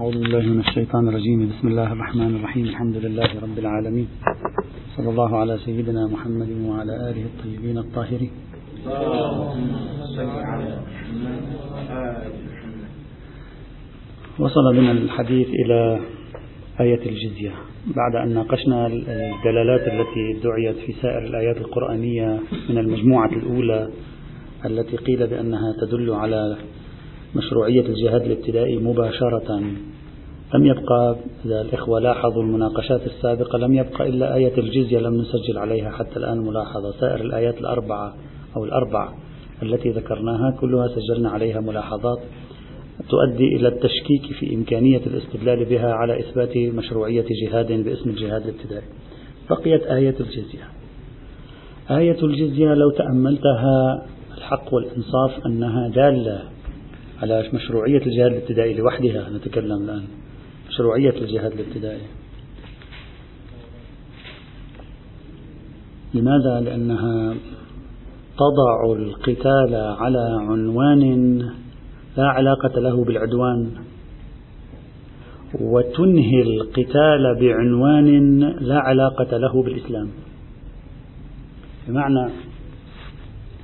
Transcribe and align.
أعوذ 0.00 0.12
بالله 0.12 0.38
من 0.40 0.60
الشيطان 0.60 1.08
الرجيم 1.08 1.48
بسم 1.48 1.68
الله 1.68 1.92
الرحمن 1.92 2.36
الرحيم 2.36 2.64
الحمد 2.64 2.96
لله 2.96 3.28
رب 3.42 3.58
العالمين 3.58 4.08
صلى 4.96 5.08
الله 5.10 5.36
على 5.36 5.56
سيدنا 5.58 6.06
محمد 6.12 6.48
وعلى 6.64 6.92
آله 6.92 7.24
الطيبين 7.26 7.78
الطاهرين 7.78 8.30
وصل 14.38 14.72
بنا 14.74 14.92
الحديث 14.92 15.46
إلى 15.64 16.00
آية 16.80 17.08
الجزية 17.10 17.52
بعد 17.96 18.14
أن 18.28 18.34
ناقشنا 18.34 18.86
الدلالات 18.86 19.80
التي 19.80 20.40
دعيت 20.44 20.76
في 20.86 20.92
سائر 20.92 21.24
الآيات 21.26 21.56
القرآنية 21.56 22.38
من 22.70 22.78
المجموعة 22.78 23.30
الأولى 23.32 23.90
التي 24.66 24.96
قيل 24.96 25.26
بأنها 25.26 25.74
تدل 25.86 26.10
على 26.12 26.56
مشروعية 27.36 27.80
الجهاد 27.88 28.22
الابتدائي 28.22 28.76
مباشرة 28.78 29.60
لم 30.54 30.66
يبقى 30.66 31.16
إذا 31.44 31.60
الإخوة 31.60 32.00
لاحظوا 32.00 32.42
المناقشات 32.42 33.00
السابقة 33.06 33.58
لم 33.58 33.74
يبقى 33.74 34.08
إلا 34.08 34.34
آية 34.34 34.58
الجزية 34.58 34.98
لم 34.98 35.14
نسجل 35.20 35.58
عليها 35.58 35.90
حتى 35.90 36.16
الآن 36.16 36.38
ملاحظة 36.38 36.92
سائر 37.00 37.20
الآيات 37.20 37.58
الأربعة 37.60 38.14
أو 38.56 38.64
الأربع 38.64 39.08
التي 39.62 39.88
ذكرناها 39.90 40.56
كلها 40.60 40.88
سجلنا 40.88 41.30
عليها 41.30 41.60
ملاحظات 41.60 42.18
تؤدي 43.08 43.44
إلى 43.56 43.68
التشكيك 43.68 44.32
في 44.40 44.54
إمكانية 44.54 45.00
الاستدلال 45.06 45.64
بها 45.64 45.92
على 45.92 46.20
إثبات 46.20 46.56
مشروعية 46.56 47.24
جهاد 47.46 47.72
باسم 47.72 48.10
الجهاد 48.10 48.42
الابتدائي 48.42 48.84
بقيت 49.50 49.82
آية 49.82 50.14
الجزية 50.20 50.64
آية 51.90 52.24
الجزية 52.24 52.74
لو 52.74 52.90
تأملتها 52.90 54.06
الحق 54.38 54.74
والإنصاف 54.74 55.46
أنها 55.46 55.88
دالة 55.88 56.42
على 57.22 57.50
مشروعية 57.52 58.06
الجهاد 58.06 58.32
الابتدائي 58.32 58.74
لوحدها 58.74 59.30
نتكلم 59.30 59.82
الآن 59.82 60.04
مشروعية 60.68 61.10
الجهاد 61.22 61.52
الابتدائي 61.52 62.02
لماذا؟ 66.14 66.60
لأنها 66.60 67.34
تضع 68.38 68.92
القتال 68.92 69.74
على 69.74 70.38
عنوان 70.40 71.38
لا 72.16 72.26
علاقة 72.26 72.80
له 72.80 73.04
بالعدوان 73.04 73.70
وتنهي 75.60 76.42
القتال 76.42 77.38
بعنوان 77.40 78.38
لا 78.60 78.78
علاقة 78.80 79.36
له 79.36 79.62
بالإسلام 79.62 80.08
بمعنى 81.88 82.30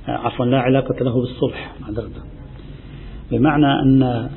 عفوا 0.07 0.45
لا 0.45 0.57
علاقة 0.59 1.03
له 1.03 1.13
بالصلح 1.13 1.75
مع 1.81 1.87
معذرة 1.87 2.23
بمعنى 3.31 3.65
أن 3.65 4.29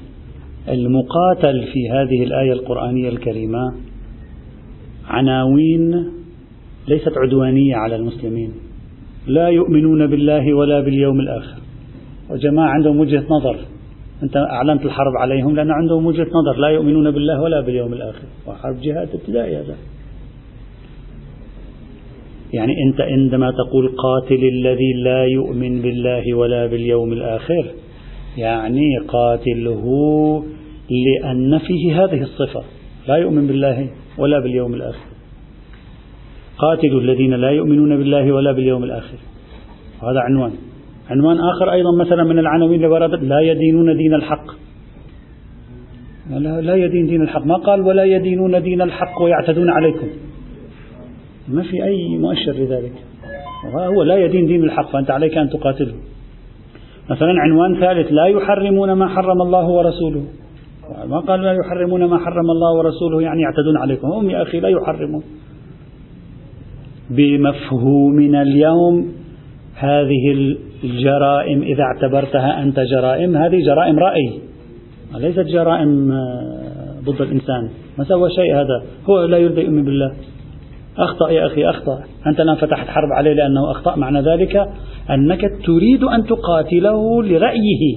المقاتل 0.69 1.65
في 1.73 1.91
هذه 1.91 2.25
الآية 2.25 2.53
القرآنية 2.53 3.09
الكريمة 3.09 3.73
عناوين 5.09 5.91
ليست 6.89 7.13
عدوانية 7.19 7.77
على 7.77 7.97
المسلمين 7.97 8.53
لا 9.27 9.49
يؤمنون 9.49 10.07
بالله 10.07 10.55
ولا 10.55 10.81
باليوم 10.81 11.21
الآخر 11.21 11.61
وجماعة 12.31 12.69
عندهم 12.69 13.01
وجهة 13.01 13.25
نظر 13.41 13.57
أنت 14.23 14.37
أعلنت 14.37 14.85
الحرب 14.85 15.13
عليهم 15.21 15.57
لأن 15.57 15.71
عندهم 15.71 16.07
وجهة 16.07 16.27
نظر 16.43 16.61
لا 16.61 16.69
يؤمنون 16.69 17.11
بالله 17.11 17.41
ولا 17.41 17.61
باليوم 17.61 17.93
الآخر 17.93 18.25
وحرب 18.47 18.81
جهاد 18.81 19.09
ابتدائي 19.15 19.57
هذا 19.57 19.75
يعني 22.53 22.73
أنت 22.89 23.01
عندما 23.01 23.51
تقول 23.51 23.89
قاتل 23.89 24.45
الذي 24.45 24.93
لا 25.05 25.25
يؤمن 25.25 25.83
بالله 25.83 26.35
ولا 26.35 26.67
باليوم 26.67 27.13
الآخر 27.13 27.67
يعني 28.39 28.99
قاتله 29.09 29.85
لأن 30.91 31.59
فيه 31.59 32.05
هذه 32.05 32.23
الصفة 32.23 32.61
لا 33.09 33.17
يؤمن 33.17 33.47
بالله 33.47 33.91
ولا 34.19 34.41
باليوم 34.41 34.75
الآخر 34.75 35.07
قاتلوا 36.59 37.01
الذين 37.01 37.35
لا 37.35 37.51
يؤمنون 37.51 37.97
بالله 37.99 38.33
ولا 38.33 38.53
باليوم 38.53 38.85
الآخر 38.85 39.19
هذا 40.03 40.21
عنوان 40.29 40.53
عنوان 41.11 41.37
آخر 41.39 41.73
أيضا 41.73 41.89
مثلا 42.01 42.25
من 42.25 42.39
العناوين 42.39 42.75
اللي 42.75 42.87
وردت 42.87 43.23
لا 43.23 43.41
يدينون 43.41 43.97
دين 43.97 44.15
الحق 44.15 44.45
لا 46.61 46.75
يدين 46.75 47.07
دين 47.07 47.23
الحق 47.23 47.45
ما 47.47 47.55
قال 47.57 47.81
ولا 47.81 48.05
يدينون 48.05 48.63
دين 48.63 48.83
الحق 48.83 49.23
ويعتدون 49.23 49.71
عليكم 49.71 50.07
ما 51.49 51.63
في 51.63 51.85
أي 51.85 52.19
مؤشر 52.19 52.53
لذلك 52.53 52.93
هو 53.77 54.03
لا 54.03 54.17
يدين 54.25 54.47
دين 54.47 54.65
الحق 54.65 54.93
فأنت 54.93 55.11
عليك 55.11 55.39
أن 55.39 55.49
تقاتله 55.51 55.95
مثلا 57.11 57.35
عنوان 57.41 57.81
ثالث 57.81 58.07
لا 58.13 58.25
يحرمون 58.27 58.93
ما 58.93 59.09
حرم 59.09 59.43
الله 59.43 59.69
ورسوله 59.69 60.23
ما 61.09 61.19
قال 61.19 61.43
لا 61.43 61.53
يحرمون 61.65 62.05
ما 62.05 62.19
حرم 62.19 62.51
الله 62.51 62.79
ورسوله 62.79 63.23
يعني 63.23 63.41
يعتدون 63.43 63.77
عليكم 63.83 64.07
هم 64.09 64.31
يا 64.31 64.43
أخي 64.43 64.61
لا 64.61 64.69
يحرمون 64.69 65.23
بمفهومنا 67.11 68.43
اليوم 68.43 69.13
هذه 69.75 70.55
الجرائم 70.85 71.63
إذا 71.63 71.83
اعتبرتها 71.83 72.63
أنت 72.63 72.81
جرائم 72.81 73.37
هذه 73.37 73.67
جرائم 73.67 73.99
رأي 73.99 74.33
ليست 75.19 75.41
جرائم 75.41 76.13
آه، 76.13 76.95
ضد 77.05 77.21
الإنسان 77.21 77.69
ما 77.99 78.05
سوى 78.05 78.31
شيء 78.31 78.55
هذا 78.55 78.83
هو 79.09 79.25
لا 79.25 79.37
يرضي 79.39 79.67
أمي 79.69 79.83
بالله 79.83 80.13
أخطأ 80.99 81.31
يا 81.31 81.47
أخي 81.47 81.65
أخطأ 81.71 82.05
أنت 82.27 82.41
الآن 82.41 82.57
فتحت 82.57 82.89
حرب 82.89 83.13
عليه 83.13 83.33
لأنه 83.33 83.71
أخطأ 83.71 83.97
معنى 83.97 84.21
ذلك 84.21 84.57
أنك 85.11 85.41
تريد 85.67 86.05
أن 86.05 86.25
تقاتله 86.25 87.23
لرأيه 87.23 87.97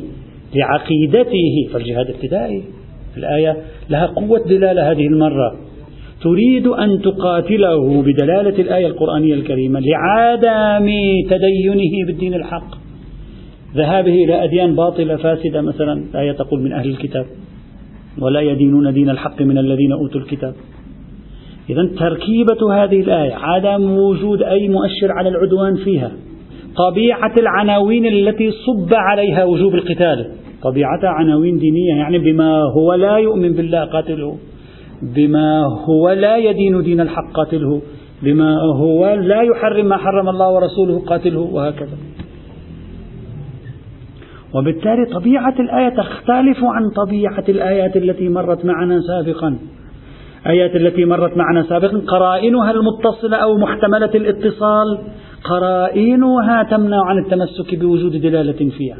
لعقيدته 0.56 1.68
فالجهاد 1.74 2.08
ابتدائي 2.09 2.64
الآية 3.18 3.58
لها 3.90 4.06
قوة 4.06 4.40
دلالة 4.50 4.92
هذه 4.92 5.08
المرة 5.08 5.56
تريد 6.24 6.68
أن 6.68 7.02
تقاتله 7.02 8.02
بدلالة 8.02 8.62
الآية 8.62 8.88
القرآنية 8.88 9.34
الكريمة 9.34 9.80
لعدم 9.80 10.90
تدينه 11.30 12.06
بالدين 12.08 12.34
الحق 12.34 12.75
ذهابه 13.75 14.12
إلى 14.14 14.44
أديان 14.44 14.75
باطلة 14.75 15.16
فاسدة 15.16 15.62
مثلا 15.62 15.94
الآية 16.14 16.31
تقول 16.31 16.62
من 16.62 16.74
أهل 16.74 16.90
الكتاب 16.90 17.25
ولا 18.22 18.40
يدينون 18.42 18.94
دين 18.94 19.10
الحق 19.10 19.42
من 19.42 19.58
الذين 19.58 19.92
أوتوا 19.92 20.22
الكتاب 20.22 20.54
إذا 21.69 21.90
تركيبة 22.00 22.84
هذه 22.84 23.00
الآية 23.00 23.34
عدم 23.35 23.97
وجود 23.97 24.41
أي 24.44 24.69
مؤشر 24.69 25.12
على 25.12 25.29
العدوان 25.29 25.75
فيها 25.75 26.12
طبيعة 26.78 27.34
العناوين 27.38 28.06
التي 28.06 28.51
صب 28.51 28.94
عليها 28.94 29.44
وجوب 29.46 29.75
القتال 29.75 30.31
طبيعتها 30.63 31.09
عناوين 31.09 31.57
دينية 31.57 31.94
يعني 31.97 32.19
بما 32.19 32.62
هو 32.78 32.94
لا 32.94 33.18
يؤمن 33.18 33.53
بالله 33.53 33.85
قاتله 33.85 34.38
بما 35.16 35.63
هو 35.90 36.09
لا 36.09 36.38
يدين 36.38 36.84
دين 36.84 37.01
الحق 37.01 37.31
قاتله 37.34 37.81
بما 38.24 38.57
هو 38.80 39.13
لا 39.13 39.41
يحرم 39.41 39.85
ما 39.85 39.97
حرم 39.97 40.30
الله 40.30 40.51
ورسوله 40.53 41.00
قاتله 41.06 41.40
وهكذا 41.40 41.97
وبالتالي 44.56 45.06
طبيعة 45.22 45.56
الآية 45.59 45.90
تختلف 45.90 46.57
عن 46.63 46.81
طبيعة 47.07 47.44
الآيات 47.50 47.97
التي 47.97 48.30
مرت 48.30 48.66
معنا 48.66 48.97
سابقا 49.07 49.57
الآيات 50.46 50.76
التي 50.76 51.06
مرت 51.06 51.38
معنا 51.38 51.64
سابقا 51.70 52.00
قرائنها 52.08 52.72
المتصلة 52.72 53.38
أو 53.38 53.58
محتملة 53.58 54.12
الاتصال 54.16 54.98
قرائنها 55.44 56.64
تمنع 56.64 56.98
عن 57.09 57.18
التمسك 57.26 57.76
بوجود 57.76 58.12
دلالة 58.12 58.70
فيها 58.78 58.98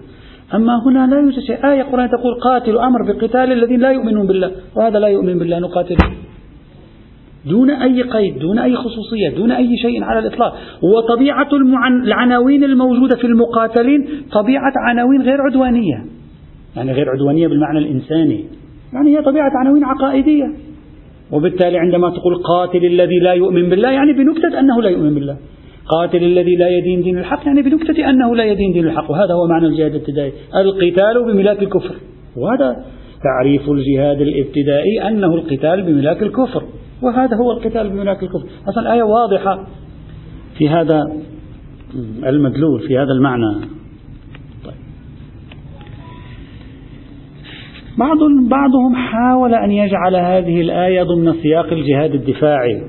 أما 0.56 0.78
هنا 0.88 1.08
لا 1.16 1.20
يوجد 1.20 1.40
شيء 1.40 1.70
آية 1.72 1.84
قرآن 1.84 2.10
تقول 2.10 2.34
قاتل 2.44 2.78
أمر 2.78 3.00
بقتال 3.14 3.52
الذين 3.54 3.80
لا 3.80 3.92
يؤمنون 3.92 4.28
بالله 4.28 4.52
وهذا 4.76 5.00
لا 5.00 5.08
يؤمن 5.08 5.40
بالله 5.40 5.60
نقاتله 5.60 5.98
دون 7.46 7.70
أي 7.72 8.02
قيد 8.02 8.40
دون 8.40 8.60
أي 8.60 8.76
خصوصية 8.76 9.30
دون 9.38 9.52
أي 9.52 9.78
شيء 9.78 10.04
على 10.04 10.20
الإطلاق 10.20 10.56
وطبيعة 10.84 11.50
العناوين 12.06 12.64
الموجودة 12.64 13.16
في 13.16 13.28
المقاتلين 13.28 14.06
طبيعة 14.32 14.72
عناوين 14.90 15.22
غير 15.22 15.42
عدوانية 15.42 16.06
يعني 16.76 16.92
غير 16.92 17.10
عدوانية 17.10 17.48
بالمعنى 17.48 17.80
الإنساني 17.80 18.46
يعني 18.94 19.18
هي 19.18 19.22
طبيعة 19.22 19.50
عناوين 19.62 19.84
عقائدية 19.84 20.44
وبالتالي 21.32 21.78
عندما 21.78 22.10
تقول 22.10 22.36
قاتل 22.36 22.86
الذي 22.86 23.20
لا 23.20 23.34
يؤمن 23.34 23.70
بالله 23.70 23.90
يعني 23.92 24.14
بنكتة 24.14 24.60
أنه 24.60 24.82
لا 24.82 24.90
يؤمن 24.90 25.14
بالله 25.16 25.38
قاتل 25.88 26.24
الذي 26.24 26.56
لا 26.56 26.66
يدين 26.78 27.02
دين 27.02 27.18
الحق 27.18 27.46
يعني 27.48 27.62
بنكتة 27.62 28.10
أنه 28.10 28.36
لا 28.36 28.44
يدين 28.44 28.74
دين 28.74 28.86
الحق 28.86 29.12
وهذا 29.12 29.34
هو 29.34 29.48
معنى 29.48 29.66
الجهاد 29.66 29.92
الابتدائي 29.96 30.32
القتال 30.56 31.24
بملاك 31.34 31.62
الكفر 31.64 31.96
وهذا 32.38 32.86
تعريف 33.24 33.70
الجهاد 33.70 34.22
الابتدائي 34.22 35.08
أنه 35.08 35.28
القتال 35.36 35.82
بملاك 35.82 36.24
الكفر 36.24 36.64
وهذا 37.02 37.38
هو 37.38 37.52
القتال 37.52 37.90
بملاك 37.90 38.24
الكفر 38.24 38.48
أصلا 38.70 38.82
الآية 38.84 39.04
واضحة 39.04 39.68
في 40.58 40.70
هذا 40.70 41.02
المدلول 42.30 42.80
في 42.88 42.98
هذا 42.98 43.12
المعنى 43.18 43.56
بعض 47.98 48.18
بعضهم 48.50 48.96
حاول 48.96 49.54
أن 49.54 49.72
يجعل 49.72 50.16
هذه 50.16 50.62
الآية 50.62 51.04
ضمن 51.04 51.34
سياق 51.34 51.74
الجهاد 51.74 52.14
الدفاعي 52.14 52.82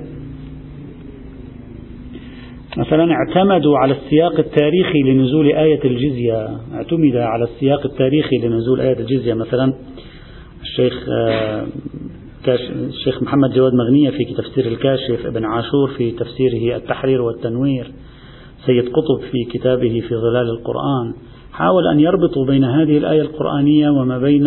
مثلا 2.79 3.09
اعتمدوا 3.13 3.79
على 3.79 3.95
السياق 3.95 4.39
التاريخي 4.39 5.01
لنزول 5.07 5.47
آية 5.53 5.85
الجزية 5.85 6.49
اعتمد 6.75 7.17
على 7.17 7.45
السياق 7.45 7.87
التاريخي 7.87 8.37
لنزول 8.39 8.81
آية 8.81 8.99
الجزية 9.01 9.35
مثلا 9.35 9.73
الشيخ 10.63 11.07
آه، 11.21 11.67
الشيخ 12.49 13.23
محمد 13.23 13.51
جواد 13.57 13.73
مغنية 13.73 14.11
في 14.11 14.25
تفسير 14.25 14.67
الكاشف 14.73 15.27
ابن 15.27 15.45
عاشور 15.45 15.89
في 15.99 16.11
تفسيره 16.11 16.77
التحرير 16.77 17.23
والتنوير 17.23 17.87
سيد 18.67 18.83
قطب 18.89 19.33
في 19.33 19.45
كتابه 19.59 20.01
في 20.09 20.15
ظلال 20.15 20.49
القرآن 20.51 21.15
حاول 21.53 21.89
أن 21.93 22.01
يربطوا 22.01 22.47
بين 22.49 22.65
هذه 22.65 22.99
الآية 22.99 23.21
القرآنية 23.23 23.91
وما 23.91 24.19
بين 24.19 24.47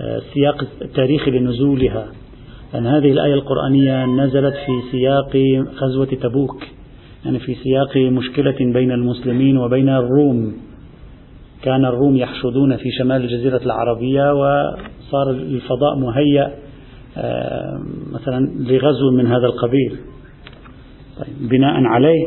السياق 0.00 0.64
التاريخي 0.82 1.30
لنزولها 1.30 2.06
أن 2.74 2.84
يعني 2.84 2.88
هذه 2.98 3.12
الآية 3.12 3.34
القرآنية 3.34 4.06
نزلت 4.06 4.54
في 4.54 4.80
سياق 4.90 5.36
غزوة 5.82 6.04
تبوك 6.06 6.62
يعني 7.24 7.38
في 7.38 7.54
سياق 7.54 7.96
مشكلة 8.10 8.72
بين 8.72 8.92
المسلمين 8.92 9.58
وبين 9.58 9.88
الروم 9.88 10.54
كان 11.64 11.84
الروم 11.84 12.16
يحشدون 12.16 12.76
في 12.76 12.90
شمال 12.98 13.24
الجزيرة 13.24 13.60
العربية 13.64 14.32
وصار 14.34 15.30
الفضاء 15.30 15.98
مهيأ 15.98 16.50
آه، 17.16 17.80
مثلا 18.12 18.46
لغزو 18.60 19.10
من 19.16 19.26
هذا 19.26 19.46
القبيل 19.46 19.96
طيب، 21.18 21.48
بناء 21.48 21.74
عليه 21.84 22.26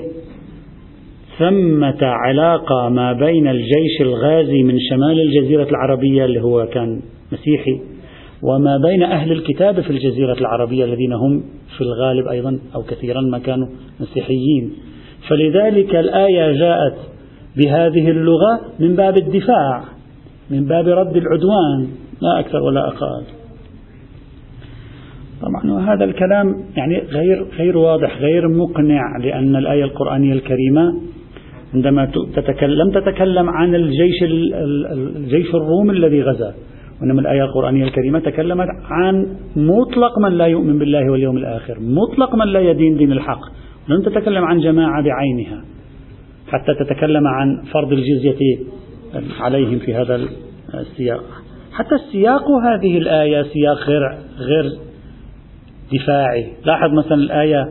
ثمة 1.39 1.97
علاقة 2.01 2.89
ما 2.89 3.13
بين 3.13 3.47
الجيش 3.47 4.01
الغازي 4.01 4.63
من 4.63 4.75
شمال 4.89 5.21
الجزيرة 5.21 5.67
العربية 5.69 6.25
اللي 6.25 6.41
هو 6.41 6.65
كان 6.65 7.01
مسيحي 7.31 7.79
وما 8.41 8.77
بين 8.77 9.03
أهل 9.03 9.31
الكتاب 9.31 9.81
في 9.81 9.89
الجزيرة 9.89 10.33
العربية 10.33 10.85
الذين 10.85 11.13
هم 11.13 11.43
في 11.77 11.81
الغالب 11.81 12.27
أيضا 12.27 12.59
أو 12.75 12.83
كثيرا 12.83 13.21
ما 13.21 13.39
كانوا 13.39 13.67
مسيحيين 13.99 14.73
فلذلك 15.29 15.95
الآية 15.95 16.51
جاءت 16.51 16.95
بهذه 17.57 18.09
اللغة 18.09 18.61
من 18.79 18.95
باب 18.95 19.17
الدفاع 19.17 19.83
من 20.49 20.65
باب 20.65 20.87
رد 20.87 21.15
العدوان 21.17 21.87
لا 22.21 22.39
أكثر 22.39 22.57
ولا 22.63 22.87
أقل 22.87 23.23
طبعا 25.41 25.93
هذا 25.93 26.05
الكلام 26.05 26.47
يعني 26.77 26.99
غير 27.03 27.45
غير 27.59 27.77
واضح 27.77 28.17
غير 28.17 28.47
مقنع 28.47 29.01
لأن 29.21 29.55
الآية 29.55 29.83
القرآنية 29.83 30.33
الكريمة 30.33 31.01
عندما 31.73 32.11
تتكلم 32.35 32.91
تتكلم 32.91 33.49
عن 33.49 33.75
الجيش 33.75 34.23
الجيش 34.23 35.49
الروم 35.55 35.89
الذي 35.89 36.21
غزا 36.21 36.53
وإنما 37.01 37.21
الآية 37.21 37.43
القرآنية 37.43 37.83
الكريمة 37.83 38.19
تكلمت 38.19 38.67
عن 38.89 39.27
مطلق 39.55 40.19
من 40.19 40.31
لا 40.33 40.45
يؤمن 40.45 40.79
بالله 40.79 41.11
واليوم 41.11 41.37
الآخر 41.37 41.79
مطلق 41.79 42.35
من 42.35 42.47
لا 42.47 42.59
يدين 42.59 42.97
دين 42.97 43.11
الحق 43.11 43.39
لم 43.87 44.01
تتكلم 44.05 44.43
عن 44.43 44.59
جماعة 44.59 45.03
بعينها 45.03 45.63
حتى 46.47 46.73
تتكلم 46.83 47.27
عن 47.27 47.63
فرض 47.73 47.91
الجزية 47.91 48.37
عليهم 49.39 49.79
في 49.79 49.93
هذا 49.93 50.15
السياق 50.73 51.23
حتى 51.73 51.97
سياق 52.11 52.41
هذه 52.63 52.97
الآية 52.97 53.41
سياق 53.41 53.77
غير 53.87 54.01
غير 54.39 54.71
دفاعي 55.93 56.47
لاحظ 56.65 56.93
مثلا 56.93 57.13
الآية 57.17 57.69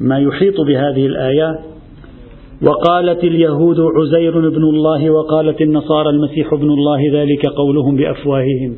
ما 0.00 0.18
يحيط 0.18 0.54
بهذه 0.68 1.06
الآية 1.06 1.50
وقالت 2.64 3.24
اليهود 3.24 3.76
عزير 3.80 4.48
بن 4.50 4.64
الله 4.64 5.10
وقالت 5.10 5.60
النصارى 5.60 6.10
المسيح 6.10 6.54
بن 6.54 6.70
الله 6.70 7.00
ذلك 7.20 7.46
قولهم 7.56 7.96
بافواههم 7.96 8.76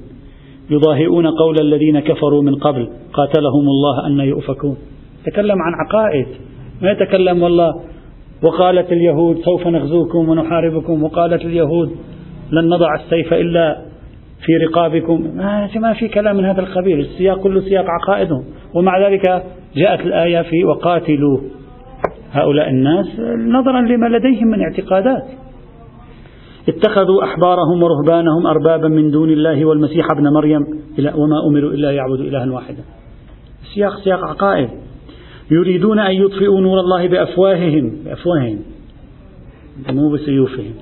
يضاهئون 0.70 1.26
قول 1.26 1.56
الذين 1.60 2.00
كفروا 2.00 2.42
من 2.42 2.54
قبل 2.54 2.88
قاتلهم 3.12 3.68
الله 3.68 4.06
ان 4.06 4.20
يؤفكون 4.28 4.76
تكلم 5.26 5.56
عن 5.62 5.72
عقائد 5.86 6.26
ما 6.82 6.90
يتكلم 6.90 7.42
والله 7.42 7.72
وقالت 8.42 8.92
اليهود 8.92 9.38
سوف 9.44 9.66
نغزوكم 9.66 10.28
ونحاربكم 10.28 11.02
وقالت 11.02 11.42
اليهود 11.44 11.90
لن 12.52 12.68
نضع 12.68 12.86
السيف 12.94 13.34
الا 13.34 13.76
في 14.46 14.56
رقابكم 14.56 15.28
ما 15.80 15.92
في 15.98 16.08
كلام 16.08 16.36
من 16.36 16.44
هذا 16.44 16.60
القبيل 16.60 17.00
السياق 17.00 17.38
كله 17.40 17.60
سياق 17.60 17.84
عقائدهم 17.88 18.44
ومع 18.74 19.08
ذلك 19.08 19.22
جاءت 19.76 20.00
الايه 20.00 20.42
في 20.42 20.64
وقاتلوا 20.64 21.38
هؤلاء 22.32 22.68
الناس 22.68 23.06
نظرا 23.48 23.80
لما 23.80 24.06
لديهم 24.06 24.46
من 24.46 24.60
اعتقادات 24.60 25.24
اتخذوا 26.68 27.24
أحبارهم 27.24 27.82
ورهبانهم 27.82 28.46
أربابا 28.46 28.88
من 28.88 29.10
دون 29.10 29.30
الله 29.30 29.64
والمسيح 29.64 30.06
ابن 30.16 30.28
مريم 30.34 30.60
وما 30.98 31.36
أمروا 31.50 31.70
إلا 31.72 31.90
يعبدوا 31.90 32.24
إلها 32.24 32.52
واحدا 32.54 32.82
سياق 33.74 33.92
سياق 34.04 34.24
عقائد 34.24 34.68
يريدون 35.50 35.98
أن 35.98 36.14
يطفئوا 36.14 36.60
نور 36.60 36.80
الله 36.80 37.08
بأفواههم 37.08 37.96
بأفواههم 38.04 38.58
مو 39.92 40.10
بسيوفهم 40.10 40.72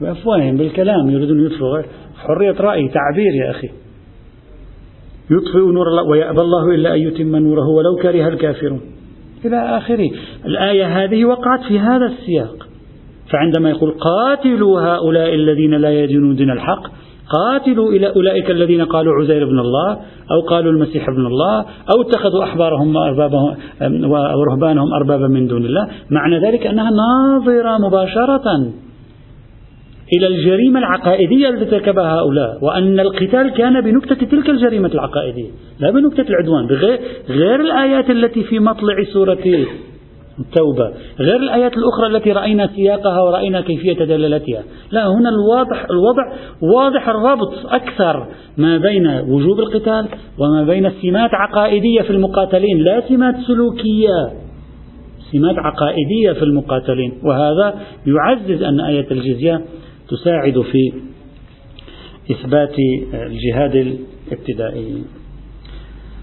بأفواههم 0.00 0.56
بالكلام 0.56 1.10
يريدون 1.10 1.46
يطفئوا 1.46 1.82
حرية 2.16 2.54
رأي 2.60 2.88
تعبير 2.88 3.34
يا 3.44 3.50
أخي 3.50 3.68
يطفئ 5.30 5.58
نور 5.72 5.88
الله 5.88 6.02
ويأبى 6.10 6.40
الله 6.42 6.74
إلا 6.74 6.94
أن 6.94 6.98
يتم 7.00 7.36
نوره 7.36 7.68
ولو 7.68 7.96
كره 8.02 8.28
الكافرون 8.28 8.80
إلى 9.46 9.76
آخره 9.78 10.10
الآية 10.46 11.04
هذه 11.04 11.24
وقعت 11.24 11.62
في 11.68 11.78
هذا 11.78 12.06
السياق 12.06 12.66
فعندما 13.32 13.70
يقول 13.70 13.90
قاتلوا 14.00 14.80
هؤلاء 14.80 15.34
الذين 15.34 15.70
لا 15.74 16.02
يدينون 16.02 16.34
دين 16.34 16.50
الحق 16.50 16.82
قاتلوا 17.32 17.88
إلى 17.90 18.06
أولئك 18.16 18.50
الذين 18.50 18.84
قالوا 18.84 19.12
عزير 19.20 19.44
بن 19.44 19.58
الله 19.58 19.90
أو 20.32 20.48
قالوا 20.48 20.72
المسيح 20.72 21.08
ابن 21.08 21.26
الله 21.26 21.60
أو 21.60 22.02
اتخذوا 22.08 22.44
أحبارهم 22.44 22.96
وأربابهم 22.96 23.54
ورهبانهم 24.10 24.92
أربابا 24.94 25.28
من 25.28 25.46
دون 25.46 25.64
الله 25.64 25.88
معنى 26.10 26.38
ذلك 26.46 26.66
أنها 26.66 26.90
ناظرة 26.90 27.78
مباشرة 27.88 28.70
إلى 30.16 30.26
الجريمة 30.26 30.78
العقائدية 30.78 31.48
التي 31.48 31.64
ارتكبها 31.76 32.14
هؤلاء 32.20 32.58
وأن 32.62 33.00
القتال 33.00 33.50
كان 33.54 33.80
بنكتة 33.80 34.14
تلك 34.26 34.48
الجريمة 34.50 34.90
العقائدية 34.94 35.50
لا 35.80 35.90
بنكتة 35.90 36.24
العدوان 36.30 36.66
بغير 36.66 37.00
غير 37.28 37.60
الآيات 37.60 38.10
التي 38.10 38.42
في 38.42 38.58
مطلع 38.58 38.94
سورة 39.12 39.38
التوبة 40.40 40.90
غير 41.20 41.36
الآيات 41.36 41.72
الأخرى 41.76 42.16
التي 42.16 42.32
رأينا 42.32 42.66
سياقها 42.66 43.22
ورأينا 43.22 43.60
كيفية 43.60 44.04
دلالتها 44.04 44.62
لا 44.90 45.06
هنا 45.06 45.28
الواضح 45.30 45.86
الوضع 45.90 46.22
واضح 46.76 47.08
الربط 47.08 47.52
أكثر 47.68 48.26
ما 48.56 48.78
بين 48.78 49.06
وجوب 49.06 49.60
القتال 49.60 50.06
وما 50.38 50.62
بين 50.64 50.90
سمات 51.02 51.30
عقائدية 51.32 52.02
في 52.02 52.10
المقاتلين 52.10 52.78
لا 52.78 53.02
سمات 53.08 53.34
سلوكية 53.46 54.44
سمات 55.32 55.54
عقائدية 55.58 56.32
في 56.32 56.42
المقاتلين 56.42 57.12
وهذا 57.28 57.74
يعزز 58.06 58.62
أن 58.62 58.80
آية 58.80 59.06
الجزية 59.10 59.60
تساعد 60.08 60.60
في 60.72 60.92
إثبات 62.30 62.76
الجهاد 63.14 63.76
الابتدائي 64.28 65.02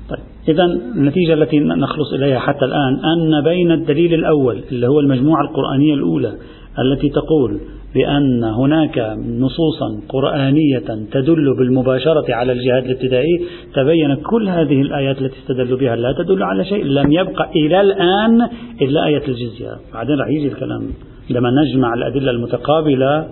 طيب 0.09 0.19
إذا 0.49 0.63
النتيجة 0.65 1.33
التي 1.33 1.59
نخلص 1.59 2.13
إليها 2.13 2.39
حتى 2.39 2.65
الآن 2.65 3.05
أن 3.05 3.43
بين 3.43 3.71
الدليل 3.71 4.13
الأول 4.13 4.63
اللي 4.71 4.87
هو 4.87 4.99
المجموعة 4.99 5.41
القرآنية 5.41 5.93
الأولى 5.93 6.33
التي 6.79 7.09
تقول 7.09 7.59
بأن 7.95 8.43
هناك 8.43 8.99
نصوصا 9.25 10.01
قرآنية 10.09 10.79
تدل 11.11 11.57
بالمباشرة 11.59 12.25
على 12.35 12.51
الجهاد 12.51 12.83
الابتدائي 12.85 13.45
تبين 13.75 14.15
كل 14.31 14.49
هذه 14.49 14.81
الآيات 14.81 15.21
التي 15.21 15.35
استدلوا 15.41 15.77
بها 15.79 15.95
لا 15.95 16.13
تدل 16.23 16.43
على 16.43 16.65
شيء 16.65 16.83
لم 16.83 17.11
يبقى 17.11 17.51
إلى 17.55 17.81
الآن 17.81 18.41
إلا 18.81 19.05
آية 19.05 19.27
الجزية 19.27 19.69
بعدين 19.93 20.15
رح 20.19 20.27
يجي 20.29 20.47
الكلام 20.47 20.81
لما 21.29 21.49
نجمع 21.63 21.93
الأدلة 21.93 22.31
المتقابلة 22.31 23.27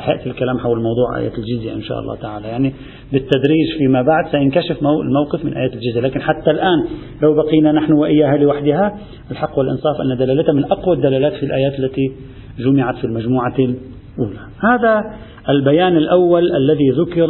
سأحق 0.00 0.26
الكلام 0.26 0.58
حول 0.58 0.78
موضوع 0.80 1.18
آية 1.18 1.32
الجزية 1.38 1.72
إن 1.72 1.82
شاء 1.82 1.98
الله 2.00 2.16
تعالى 2.16 2.48
يعني 2.48 2.72
بالتدريج 3.12 3.78
فيما 3.78 4.02
بعد 4.02 4.24
سينكشف 4.30 4.78
الموقف 4.82 5.44
من 5.44 5.56
آية 5.56 5.72
الجزية 5.74 6.00
لكن 6.00 6.20
حتى 6.22 6.50
الآن 6.50 6.84
لو 7.22 7.34
بقينا 7.34 7.72
نحن 7.72 7.92
وإياها 7.92 8.36
لوحدها 8.36 8.98
الحق 9.30 9.58
والإنصاف 9.58 10.00
أن 10.00 10.16
دلالتها 10.16 10.52
من 10.52 10.64
أقوى 10.64 10.94
الدلالات 10.96 11.32
في 11.32 11.42
الآيات 11.42 11.78
التي 11.78 12.12
جمعت 12.58 12.96
في 12.96 13.04
المجموعة 13.04 13.54
الأولى 13.58 14.38
هذا 14.60 15.04
البيان 15.48 15.96
الأول 15.96 16.56
الذي 16.56 16.90
ذكر 16.90 17.26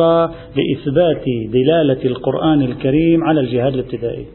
لإثبات 0.56 1.24
دلالة 1.52 2.04
القرآن 2.04 2.62
الكريم 2.62 3.24
على 3.24 3.40
الجهاد 3.40 3.74
الابتدائي 3.74 4.26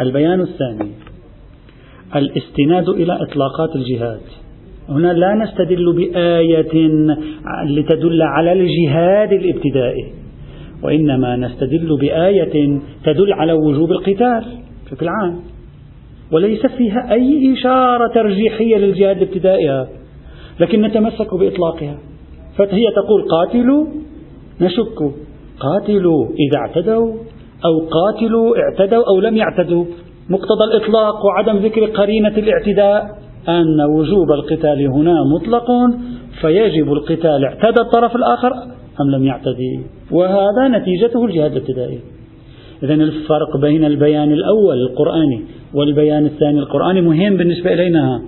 البيان 0.00 0.40
الثاني 0.40 0.90
الاستناد 2.16 2.88
إلى 2.88 3.12
إطلاقات 3.22 3.68
الجهاد 3.76 4.20
هنا 4.88 5.12
لا 5.12 5.34
نستدل 5.34 5.96
بآية 5.96 6.86
لتدل 7.68 8.22
على 8.22 8.52
الجهاد 8.52 9.32
الابتدائي 9.32 10.04
وإنما 10.82 11.36
نستدل 11.36 11.96
بآية 12.00 12.78
تدل 13.04 13.32
على 13.32 13.52
وجوب 13.52 13.92
القتال 13.92 14.44
بشكل 14.86 15.08
عام 15.08 15.36
وليس 16.32 16.66
فيها 16.66 17.12
أي 17.12 17.54
إشارة 17.54 18.12
ترجيحية 18.14 18.76
للجهاد 18.76 19.16
الابتدائي 19.16 19.86
لكن 20.60 20.82
نتمسك 20.82 21.34
بإطلاقها 21.34 21.98
فهي 22.56 22.84
تقول 22.96 23.24
قاتلوا 23.36 23.86
نشك 24.60 24.98
قاتلوا 25.60 26.24
إذا 26.24 26.58
اعتدوا 26.58 27.12
أو 27.66 27.88
قاتلوا 27.90 28.54
اعتدوا 28.58 29.02
أو 29.14 29.20
لم 29.20 29.36
يعتدوا 29.36 29.84
مقتضى 30.30 30.64
الإطلاق 30.72 31.16
وعدم 31.24 31.56
ذكر 31.58 31.84
قرينة 31.84 32.28
الاعتداء 32.38 33.18
أن 33.48 33.80
وجوب 33.80 34.32
القتال 34.32 34.86
هنا 34.86 35.16
مطلق 35.24 35.66
فيجب 36.40 36.92
القتال 36.92 37.44
اعتدى 37.44 37.80
الطرف 37.80 38.16
الآخر 38.16 38.52
أم 39.00 39.10
لم 39.10 39.24
يعتدي 39.26 39.80
وهذا 40.12 40.68
نتيجته 40.78 41.24
الجهاد 41.24 41.50
الابتدائي 41.52 41.98
إذا 42.82 42.94
الفرق 42.94 43.56
بين 43.60 43.84
البيان 43.84 44.32
الأول 44.32 44.82
القرآني 44.82 45.44
والبيان 45.74 46.26
الثاني 46.26 46.58
القرآني 46.58 47.00
مهم 47.00 47.36
بالنسبة 47.36 47.72
إلينا 47.72 48.22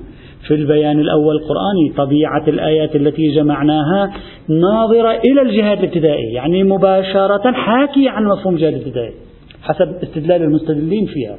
في 0.49 0.55
البيان 0.55 1.01
الأول 1.01 1.37
القرآني 1.37 1.93
طبيعة 1.97 2.49
الآيات 2.49 2.97
التي 2.97 3.35
جمعناها 3.35 4.13
ناظرة 4.49 5.11
إلى 5.11 5.43
الجهاد 5.43 5.79
الابتدائي 5.79 6.33
يعني 6.35 6.63
مباشرة 6.65 7.53
حاكي 7.53 8.09
عن 8.09 8.25
مفهوم 8.27 8.55
الجهاد 8.55 8.75
الابتدائي 8.75 9.13
حسب 9.63 9.87
استدلال 10.03 10.43
المستدلين 10.43 11.07
فيها 11.07 11.37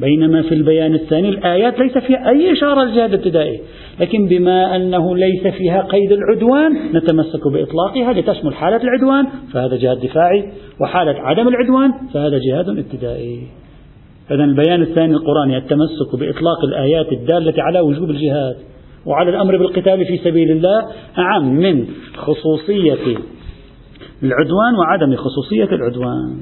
بينما 0.00 0.42
في 0.42 0.54
البيان 0.54 0.94
الثاني 0.94 1.28
الآيات 1.28 1.78
ليس 1.78 1.98
فيها 1.98 2.28
أي 2.30 2.52
إشارة 2.52 2.84
للجهاد 2.84 3.12
الابتدائي 3.14 3.60
لكن 4.00 4.26
بما 4.28 4.76
أنه 4.76 5.16
ليس 5.16 5.46
فيها 5.54 5.82
قيد 5.82 6.12
العدوان 6.12 6.72
نتمسك 6.94 7.48
بإطلاقها 7.52 8.12
لتشمل 8.12 8.54
حالة 8.54 8.80
العدوان 8.84 9.26
فهذا 9.52 9.76
جهاد 9.76 10.00
دفاعي 10.00 10.52
وحالة 10.80 11.14
عدم 11.20 11.48
العدوان 11.48 11.90
فهذا 12.14 12.38
جهاد 12.48 12.68
ابتدائي 12.68 13.38
إذا 14.30 14.44
البيان 14.44 14.82
الثاني 14.82 15.14
القرآني 15.14 15.56
التمسك 15.56 16.16
بإطلاق 16.20 16.64
الآيات 16.64 17.12
الدالة 17.12 17.54
على 17.58 17.80
وجوب 17.80 18.10
الجهاد 18.10 18.54
وعلى 19.06 19.30
الأمر 19.30 19.56
بالقتال 19.56 20.06
في 20.06 20.18
سبيل 20.18 20.50
الله 20.50 20.82
أعم 21.18 21.54
من 21.54 21.84
خصوصية 22.16 22.98
العدوان 24.22 24.74
وعدم 24.78 25.16
خصوصية 25.16 25.68
العدوان 25.74 26.40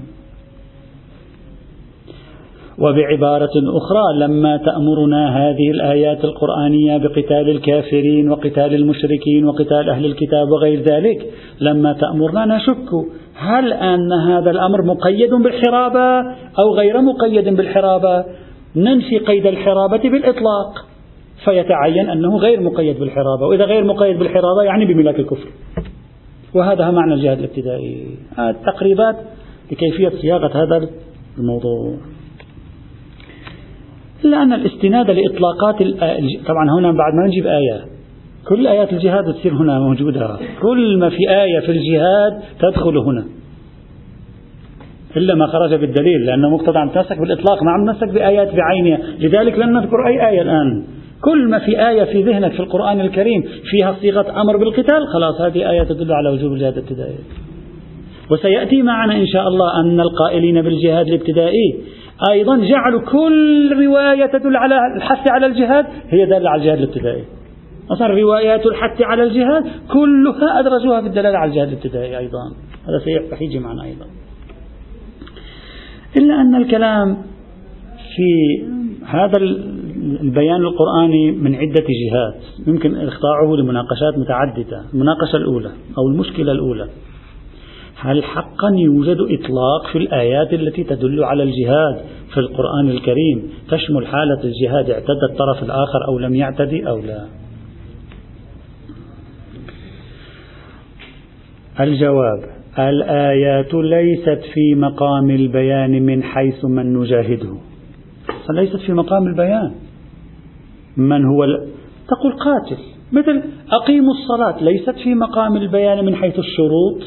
وبعبارة 2.80 3.50
أخرى 3.76 4.18
لما 4.18 4.56
تأمرنا 4.56 5.36
هذه 5.38 5.70
الآيات 5.70 6.24
القرآنية 6.24 6.96
بقتال 6.96 7.50
الكافرين 7.50 8.30
وقتال 8.30 8.74
المشركين 8.74 9.44
وقتال 9.44 9.90
أهل 9.90 10.04
الكتاب 10.06 10.48
وغير 10.50 10.80
ذلك 10.80 11.26
لما 11.60 11.92
تأمرنا 11.92 12.56
نشك 12.56 12.92
هل 13.36 13.72
أن 13.72 14.12
هذا 14.12 14.50
الأمر 14.50 14.82
مقيد 14.82 15.30
بالحرابة 15.30 16.20
أو 16.64 16.74
غير 16.76 17.00
مقيد 17.02 17.56
بالحرابة 17.56 18.24
ننفي 18.76 19.18
قيد 19.18 19.46
الحرابة 19.46 20.10
بالإطلاق 20.10 20.86
فيتعين 21.44 22.10
أنه 22.10 22.36
غير 22.36 22.60
مقيد 22.60 22.98
بالحرابة 22.98 23.46
وإذا 23.46 23.64
غير 23.64 23.84
مقيد 23.84 24.18
بالحرابة 24.18 24.62
يعني 24.64 24.84
بملاك 24.84 25.18
الكفر 25.20 25.48
وهذا 26.54 26.90
معنى 26.90 27.14
الجهاد 27.14 27.38
الابتدائي 27.38 28.06
التقريبات 28.38 29.16
لكيفية 29.72 30.08
صياغة 30.20 30.52
هذا 30.62 30.88
الموضوع 31.38 31.94
إلا 34.24 34.42
أن 34.42 34.52
الاستناد 34.52 35.06
لإطلاقات 35.10 35.82
آه، 36.02 36.20
طبعا 36.46 36.70
هنا 36.78 36.92
بعد 36.92 37.14
ما 37.14 37.26
نجيب 37.26 37.46
آية 37.46 37.80
كل 38.48 38.66
آيات 38.66 38.92
الجهاد 38.92 39.24
بتصير 39.28 39.52
هنا 39.52 39.78
موجودة 39.78 40.36
كل 40.62 40.98
ما 40.98 41.08
في 41.08 41.30
آية 41.30 41.60
في 41.60 41.68
الجهاد 41.72 42.42
تدخل 42.60 42.96
هنا 42.98 43.24
إلا 45.16 45.34
ما 45.34 45.46
خرج 45.46 45.74
بالدليل 45.74 46.20
لأنه 46.26 46.48
مقتضى 46.50 46.78
عم 46.78 46.88
تمسك 46.88 47.18
بالإطلاق 47.20 47.62
ما 47.62 47.70
عم 47.70 47.92
تمسك 47.98 48.14
بآيات 48.14 48.50
بعينها 48.54 48.98
لذلك 49.20 49.58
لن 49.58 49.72
نذكر 49.72 50.06
أي 50.06 50.28
آية 50.28 50.42
الآن 50.42 50.84
كل 51.24 51.48
ما 51.50 51.58
في 51.58 51.88
آية 51.88 52.04
في 52.04 52.22
ذهنك 52.22 52.52
في 52.52 52.60
القرآن 52.60 53.00
الكريم 53.00 53.44
فيها 53.70 53.92
صيغة 54.00 54.40
أمر 54.40 54.56
بالقتال 54.56 55.06
خلاص 55.14 55.40
هذه 55.40 55.70
آية 55.70 55.82
تدل 55.82 56.12
على 56.12 56.28
وجوب 56.28 56.52
الجهاد 56.52 56.72
الابتدائي 56.76 57.14
وسيأتي 58.30 58.82
معنا 58.82 59.16
إن 59.16 59.26
شاء 59.26 59.48
الله 59.48 59.80
أن 59.80 60.00
القائلين 60.00 60.62
بالجهاد 60.62 61.08
الابتدائي 61.08 61.70
أيضا 62.32 62.56
جعلوا 62.56 63.00
كل 63.00 63.72
رواية 63.86 64.26
تدل 64.26 64.56
على 64.56 64.76
الحث 64.96 65.30
على 65.30 65.46
الجهاد 65.46 65.86
هي 66.10 66.26
دالة 66.26 66.50
على 66.50 66.60
الجهاد 66.62 66.78
الابتدائي 66.78 67.24
أصلا 67.92 68.06
روايات 68.06 68.66
الحث 68.66 69.02
على 69.02 69.22
الجهاد 69.22 69.64
كلها 69.92 70.60
أدرجوها 70.60 71.00
في 71.00 71.06
الدلالة 71.06 71.38
على 71.38 71.50
الجهاد 71.50 71.68
الابتدائي 71.68 72.18
أيضا 72.18 72.40
هذا 72.88 72.98
سيحتاج 73.28 73.56
معنا 73.56 73.84
أيضا 73.84 74.06
إلا 76.18 76.40
أن 76.40 76.54
الكلام 76.54 77.16
في 78.16 78.62
هذا 79.06 79.38
البيان 80.22 80.56
القرآني 80.62 81.32
من 81.32 81.54
عدة 81.54 81.84
جهات 82.04 82.66
يمكن 82.68 82.94
إخضاعه 82.94 83.56
لمناقشات 83.58 84.14
متعددة 84.18 84.82
المناقشة 84.94 85.36
الأولى 85.36 85.68
أو 85.98 86.08
المشكلة 86.12 86.52
الأولى 86.52 86.86
هل 88.02 88.24
حقا 88.24 88.68
يوجد 88.84 89.16
إطلاق 89.16 89.92
في 89.92 89.98
الآيات 89.98 90.52
التي 90.52 90.84
تدل 90.84 91.24
على 91.24 91.42
الجهاد 91.42 92.04
في 92.34 92.40
القرآن 92.40 92.88
الكريم 92.88 93.48
تشمل 93.70 94.06
حالة 94.06 94.40
الجهاد 94.44 94.90
اعتدى 94.90 95.26
الطرف 95.32 95.62
الآخر 95.62 96.08
أو 96.08 96.18
لم 96.18 96.34
يعتدي 96.34 96.88
أو 96.88 96.98
لا 96.98 97.24
الجواب 101.80 102.42
الآيات 102.78 103.74
ليست 103.74 104.40
في 104.54 104.74
مقام 104.74 105.30
البيان 105.30 106.02
من 106.02 106.22
حيث 106.22 106.64
من 106.64 106.96
نجاهده 106.96 107.56
ليست 108.54 108.76
في 108.76 108.92
مقام 108.92 109.26
البيان 109.26 109.72
من 110.96 111.24
هو 111.24 111.44
تقول 112.08 112.32
قاتل 112.32 112.82
مثل 113.12 113.42
أقيموا 113.72 114.12
الصلاة 114.14 114.64
ليست 114.64 114.90
في 115.04 115.14
مقام 115.14 115.56
البيان 115.56 116.04
من 116.04 116.14
حيث 116.14 116.38
الشروط 116.38 117.02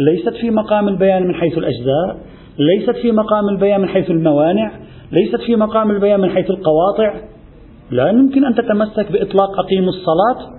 ليست 0.00 0.34
في 0.40 0.50
مقام 0.50 0.88
البيان 0.88 1.22
من 1.28 1.34
حيث 1.34 1.58
الأجزاء 1.58 2.16
ليست 2.58 2.90
في 3.02 3.12
مقام 3.12 3.48
البيان 3.48 3.80
من 3.80 3.88
حيث 3.88 4.10
الموانع 4.10 4.72
ليست 5.12 5.36
في 5.46 5.56
مقام 5.56 5.90
البيان 5.90 6.20
من 6.20 6.30
حيث 6.30 6.46
القواطع 6.50 7.14
لا 7.90 8.08
يمكن 8.08 8.44
أن 8.44 8.54
تتمسك 8.54 9.12
بإطلاق 9.12 9.58
أقيم 9.64 9.84
الصلاة 9.88 10.52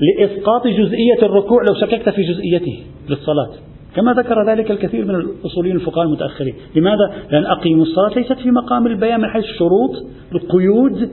لإسقاط 0.00 0.66
جزئية 0.66 1.22
الركوع 1.22 1.62
لو 1.68 1.80
شككت 1.86 2.08
في 2.08 2.22
جزئيته 2.22 2.82
للصلاة 3.08 3.50
كما 3.96 4.12
ذكر 4.12 4.48
ذلك 4.50 4.70
الكثير 4.70 5.04
من 5.04 5.14
الأصوليين 5.14 5.76
الفقهاء 5.76 6.06
المتأخرين 6.06 6.54
لماذا؟ 6.76 7.12
لأن 7.30 7.44
أقيم 7.46 7.82
الصلاة 7.82 8.14
ليست 8.18 8.32
في 8.38 8.50
مقام 8.50 8.86
البيان 8.86 9.20
من 9.20 9.28
حيث 9.28 9.44
الشروط 9.44 10.06
القيود 10.34 11.10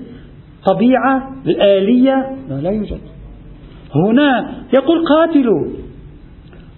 طبيعة 0.74 1.34
الآلية 1.48 2.38
لا, 2.50 2.53
لا 2.55 2.69
يوجد 2.69 2.98
هنا 4.07 4.51
يقول 4.74 5.05
قاتلوا 5.15 5.65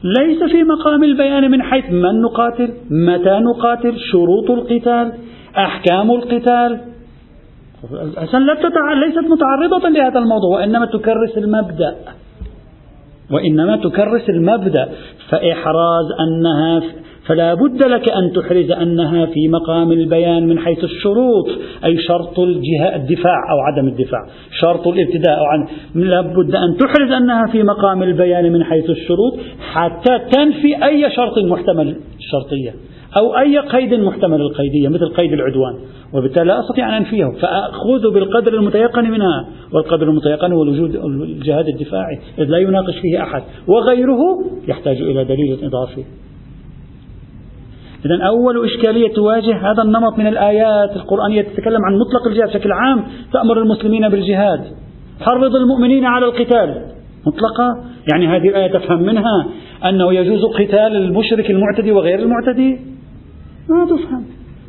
ليس 0.03 0.43
في 0.51 0.63
مقام 0.63 1.03
البيان 1.03 1.51
من 1.51 1.61
حيث 1.63 1.85
من 1.89 2.21
نقاتل 2.21 2.73
متى 2.91 3.39
نقاتل 3.39 3.97
شروط 4.11 4.51
القتال 4.51 5.13
أحكام 5.57 6.11
القتال 6.11 6.79
أصلا 8.17 8.43
ليست 9.05 9.17
متعرضة 9.19 9.89
لهذا 9.89 10.19
الموضوع 10.19 10.59
وإنما 10.59 10.85
تكرس 10.85 11.37
المبدأ 11.37 11.95
وإنما 13.31 13.77
تكرس 13.77 14.29
المبدأ 14.29 14.89
فإحراز 15.29 16.05
أنها 16.19 16.81
فلا 17.29 17.53
بد 17.53 17.83
لك 17.83 18.11
أن 18.11 18.31
تحرز 18.35 18.71
أنها 18.71 19.25
في 19.25 19.47
مقام 19.47 19.91
البيان 19.91 20.47
من 20.47 20.59
حيث 20.59 20.83
الشروط 20.83 21.47
أي 21.85 21.97
شرط 22.01 22.39
الجهة 22.39 22.95
الدفاع 22.95 23.37
أو 23.51 23.59
عدم 23.71 23.87
الدفاع 23.87 24.25
شرط 24.61 24.87
الابتداء 24.87 25.39
أو 25.39 25.43
عن 25.43 25.67
لا 25.95 26.21
بد 26.21 26.55
أن 26.55 26.77
تحرز 26.79 27.11
أنها 27.11 27.47
في 27.51 27.63
مقام 27.63 28.03
البيان 28.03 28.51
من 28.51 28.63
حيث 28.63 28.89
الشروط 28.89 29.33
حتى 29.73 30.19
تنفي 30.31 30.85
أي 30.85 31.11
شرط 31.15 31.37
محتمل 31.39 31.95
الشرطية 32.19 32.73
أو 33.21 33.37
أي 33.39 33.57
قيد 33.59 33.93
محتمل 33.93 34.41
القيدية 34.41 34.87
مثل 34.87 35.09
قيد 35.13 35.33
العدوان 35.33 35.73
وبالتالي 36.13 36.45
لا 36.45 36.59
أستطيع 36.59 36.87
أن 36.89 36.93
أنفيه 36.93 37.25
فأخذ 37.41 38.13
بالقدر 38.13 38.53
المتيقن 38.53 39.11
منها 39.11 39.47
والقدر 39.73 40.09
المتيقن 40.09 40.53
هو 40.53 40.63
الوجود 40.63 40.95
الجهاد 40.95 41.67
الدفاعي 41.67 42.19
إذ 42.39 42.43
لا 42.43 42.57
يناقش 42.57 42.97
فيه 43.01 43.23
أحد 43.23 43.43
وغيره 43.67 44.19
يحتاج 44.67 45.01
إلى 45.01 45.23
دليل 45.23 45.57
إضافي 45.63 46.03
إذا 48.05 48.25
أول 48.27 48.65
إشكالية 48.65 49.13
تواجه 49.13 49.71
هذا 49.71 49.81
النمط 49.83 50.17
من 50.17 50.27
الآيات 50.27 50.91
القرآنية 50.95 51.41
تتكلم 51.41 51.79
عن 51.85 51.93
مطلق 51.97 52.27
الجهاد 52.27 52.47
بشكل 52.49 52.71
عام 52.71 53.03
تأمر 53.33 53.57
المسلمين 53.61 54.09
بالجهاد 54.09 54.61
حرض 55.21 55.55
المؤمنين 55.55 56.05
على 56.05 56.25
القتال 56.25 56.85
مطلقة 57.27 57.83
يعني 58.11 58.27
هذه 58.27 58.47
الآية 58.49 58.67
تفهم 58.73 59.03
منها 59.03 59.47
أنه 59.89 60.13
يجوز 60.13 60.41
قتال 60.53 60.95
المشرك 60.95 61.49
المعتدي 61.51 61.91
وغير 61.91 62.19
المعتدي 62.19 62.79
ما 63.69 63.85
تفهم 63.85 64.25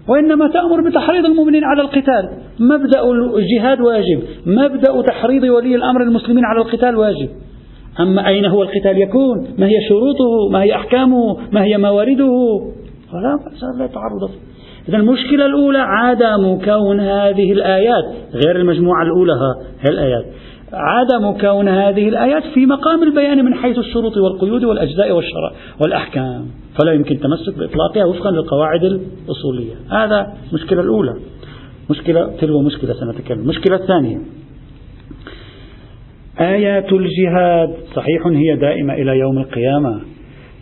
وإنما 0.08 0.48
تأمر 0.48 0.88
بتحريض 0.90 1.24
المؤمنين 1.24 1.64
على 1.64 1.82
القتال 1.82 2.28
مبدأ 2.60 3.02
الجهاد 3.38 3.80
واجب 3.80 4.22
مبدأ 4.46 5.02
تحريض 5.02 5.42
ولي 5.42 5.74
الأمر 5.74 6.02
المسلمين 6.02 6.44
على 6.44 6.60
القتال 6.60 6.96
واجب 6.96 7.28
أما 8.00 8.26
أين 8.28 8.44
هو 8.46 8.62
القتال 8.62 8.98
يكون 9.02 9.46
ما 9.58 9.66
هي 9.66 9.78
شروطه 9.88 10.50
ما 10.52 10.62
هي 10.62 10.74
أحكامه 10.74 11.36
ما 11.52 11.64
هي 11.64 11.78
موارده 11.78 12.30
فلا 13.12 13.38
لا 13.78 13.86
تعرض 13.86 14.30
إذا 14.88 14.96
المشكلة 14.98 15.46
الأولى 15.46 15.78
عدم 15.78 16.58
كون 16.64 17.00
هذه 17.00 17.52
الآيات 17.52 18.04
غير 18.44 18.56
المجموعة 18.56 19.02
الأولى 19.02 19.32
الآيات 19.88 20.24
عدم 20.72 21.32
كون 21.40 21.68
هذه 21.68 22.08
الآيات 22.08 22.42
في 22.54 22.66
مقام 22.66 23.02
البيان 23.02 23.44
من 23.44 23.54
حيث 23.54 23.78
الشروط 23.78 24.16
والقيود 24.16 24.64
والأجزاء 24.64 25.12
والشرع 25.12 25.50
والأحكام 25.82 26.46
فلا 26.82 26.92
يمكن 26.92 27.14
التمسك 27.14 27.58
بإطلاقها 27.58 28.04
وفقا 28.04 28.30
للقواعد 28.30 28.84
الأصولية 28.84 29.74
هذا 29.90 30.34
مشكلة 30.52 30.80
الأولى 30.80 31.14
مشكلة 31.90 32.36
تلو 32.40 32.62
مشكلة 32.62 32.92
سنتكلم 32.94 33.38
المشكلة 33.40 33.76
الثانية 33.76 34.18
آيات 36.40 36.92
الجهاد 36.92 37.74
صحيح 37.96 38.26
هي 38.26 38.56
دائمة 38.56 38.94
إلى 38.94 39.18
يوم 39.18 39.38
القيامة 39.38 40.00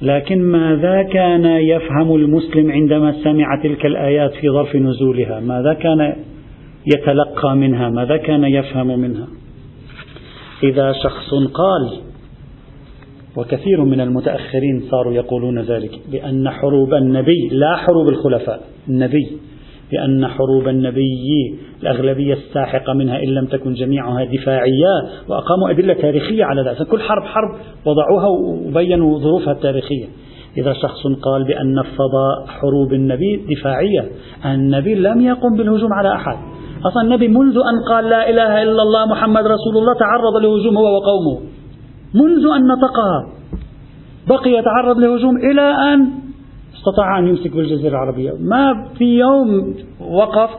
لكن 0.03 0.43
ماذا 0.43 1.03
كان 1.03 1.45
يفهم 1.45 2.15
المسلم 2.15 2.71
عندما 2.71 3.15
سمع 3.25 3.61
تلك 3.63 3.87
الآيات 3.87 4.31
في 4.33 4.51
ظرف 4.51 4.77
نزولها 4.77 5.41
ماذا 5.41 5.75
كان 5.75 6.15
يتلقى 6.87 7.57
منها 7.57 7.89
ماذا 7.91 8.17
كان 8.17 8.45
يفهم 8.45 8.87
منها 9.01 9.27
إذا 10.63 10.93
شخص 10.93 11.35
قال 11.55 11.99
وكثير 13.37 13.85
من 13.85 14.01
المتأخرين 14.01 14.81
صاروا 14.91 15.13
يقولون 15.15 15.59
ذلك 15.61 15.91
بأن 16.13 16.51
حروب 16.51 16.95
النبي 16.95 17.49
لا 17.53 17.77
حروب 17.77 18.09
الخلفاء 18.09 18.61
النبي 18.89 19.27
بأن 19.93 20.27
حروب 20.27 20.69
النبي 20.69 21.55
الأغلبية 21.83 22.35
الساحقة 22.35 22.93
منها 22.95 23.23
إن 23.23 23.29
لم 23.29 23.47
تكن 23.47 23.73
جميعها 23.75 24.25
دفاعية 24.25 24.95
وأقاموا 25.29 25.71
أدلة 25.71 25.95
تاريخية 25.95 26.45
على 26.45 26.63
ذلك 26.63 26.89
كل 26.89 27.01
حرب 27.01 27.23
حرب 27.23 27.51
وضعوها 27.87 28.27
وبينوا 28.67 29.19
ظروفها 29.19 29.53
التاريخية 29.53 30.07
إذا 30.59 30.73
شخص 30.73 31.03
قال 31.25 31.45
بأن 31.45 31.83
فضاء 31.83 32.47
حروب 32.61 32.93
النبي 32.93 33.45
دفاعية 33.57 34.09
النبي 34.45 34.95
لم 34.95 35.21
يقم 35.21 35.57
بالهجوم 35.57 35.93
على 35.93 36.13
أحد 36.15 36.37
أصلا 36.87 37.03
النبي 37.03 37.29
منذ 37.29 37.57
أن 37.57 37.95
قال 37.95 38.05
لا 38.05 38.31
إله 38.31 38.63
إلا 38.63 38.83
الله 38.83 39.07
محمد 39.11 39.43
رسول 39.47 39.77
الله 39.77 39.95
تعرض 39.99 40.37
لهجوم 40.43 40.77
هو 40.77 40.85
وقومه 40.97 41.41
منذ 42.15 42.47
أن 42.47 42.63
نطقها 42.69 43.35
بقي 44.29 44.51
يتعرض 44.51 44.99
لهجوم 44.99 45.37
إلى 45.51 45.61
أن 45.95 46.09
استطاع 46.89 47.19
أن 47.19 47.27
يمسك 47.29 47.57
بالجزيرة 47.57 47.89
العربية 47.91 48.33
ما 48.41 48.89
في 48.99 49.05
يوم 49.19 49.75
وقف 50.11 50.51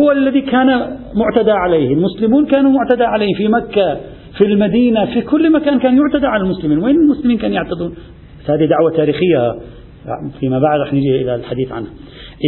هو 0.00 0.12
الذي 0.12 0.40
كان 0.40 0.66
معتدى 1.14 1.50
عليه 1.50 1.94
المسلمون 1.94 2.46
كانوا 2.46 2.70
معتدى 2.70 3.04
عليه 3.04 3.34
في 3.36 3.48
مكة 3.48 3.98
في 4.38 4.44
المدينة 4.46 5.04
في 5.04 5.20
كل 5.20 5.52
مكان 5.52 5.78
كان 5.78 5.96
يعتدى 5.98 6.26
على 6.26 6.42
المسلمين 6.42 6.78
وين 6.84 6.94
المسلمين 6.96 7.38
كانوا 7.38 7.54
يعتدون 7.56 7.94
هذه 8.48 8.66
دعوة 8.68 8.96
تاريخية 8.96 9.54
فيما 10.40 10.58
بعد 10.58 10.80
رح 10.80 10.94
نجي 10.94 11.22
إلى 11.22 11.34
الحديث 11.34 11.72
عنها 11.72 11.88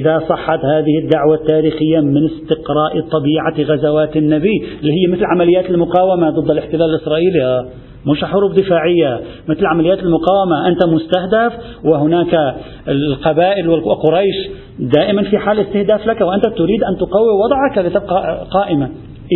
إذا 0.02 0.18
صحت 0.28 0.58
هذه 0.64 0.98
الدعوة 1.04 1.34
التاريخية 1.34 2.00
من 2.02 2.24
استقراء 2.24 2.92
طبيعة 3.00 3.68
غزوات 3.74 4.16
النبي 4.16 4.52
اللي 4.80 4.92
هي 4.92 5.12
مثل 5.12 5.22
عمليات 5.24 5.70
المقاومة 5.70 6.30
ضد 6.44 6.50
الاحتلال 6.50 6.82
الإسرائيلي 6.94 7.68
مش 8.08 8.24
حروب 8.24 8.54
دفاعية 8.54 9.20
مثل 9.48 9.66
عمليات 9.66 9.98
المقاومة 9.98 10.68
أنت 10.68 10.84
مستهدف 10.86 11.52
وهناك 11.84 12.54
القبائل 12.88 13.68
وقريش 13.68 14.48
دائما 14.78 15.22
في 15.22 15.38
حال 15.38 15.58
استهداف 15.60 16.06
لك 16.06 16.20
وأنت 16.20 16.46
تريد 16.48 16.84
أن 16.84 16.96
تقوي 16.96 17.30
وضعك 17.44 17.86
لتبقى 17.86 18.46
قائما 18.50 18.90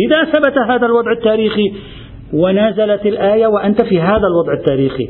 إذا 0.07 0.23
ثبت 0.23 0.57
هذا 0.69 0.85
الوضع 0.85 1.11
التاريخي 1.19 1.73
ونزلت 2.33 3.05
الآية 3.05 3.47
وأنت 3.47 3.81
في 3.85 4.01
هذا 4.01 4.27
الوضع 4.27 4.53
التاريخي 4.59 5.09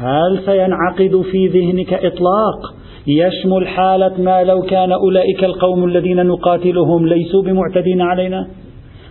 هل 0.00 0.38
سينعقد 0.46 1.22
في 1.30 1.46
ذهنك 1.48 1.94
إطلاق 1.94 2.74
يشمل 3.06 3.68
حالة 3.68 4.12
ما 4.18 4.44
لو 4.44 4.62
كان 4.62 4.92
أولئك 4.92 5.44
القوم 5.44 5.84
الذين 5.84 6.26
نقاتلهم 6.26 7.06
ليسوا 7.06 7.42
بمعتدين 7.42 8.00
علينا 8.00 8.48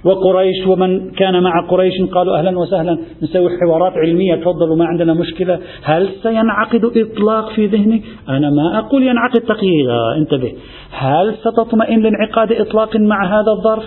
وقريش 0.03 0.67
ومن 0.67 1.11
كان 1.11 1.43
مع 1.43 1.61
قريش 1.69 1.93
قالوا 2.11 2.37
أهلا 2.37 2.59
وسهلا 2.59 2.97
نسوي 3.23 3.49
حوارات 3.61 3.93
علمية 3.95 4.35
تفضلوا 4.35 4.75
ما 4.75 4.85
عندنا 4.85 5.13
مشكلة 5.13 5.59
هل 5.83 6.09
سينعقد 6.23 6.85
إطلاق 6.97 7.51
في 7.53 7.65
ذهنك 7.67 8.01
أنا 8.29 8.49
ما 8.49 8.77
أقول 8.79 9.03
ينعقد 9.03 9.39
تقييدا 9.39 9.97
انتبه 10.17 10.53
هل 10.91 11.35
ستطمئن 11.37 12.01
لانعقاد 12.01 12.51
إطلاق 12.51 12.95
مع 12.97 13.33
هذا 13.39 13.51
الظرف 13.51 13.85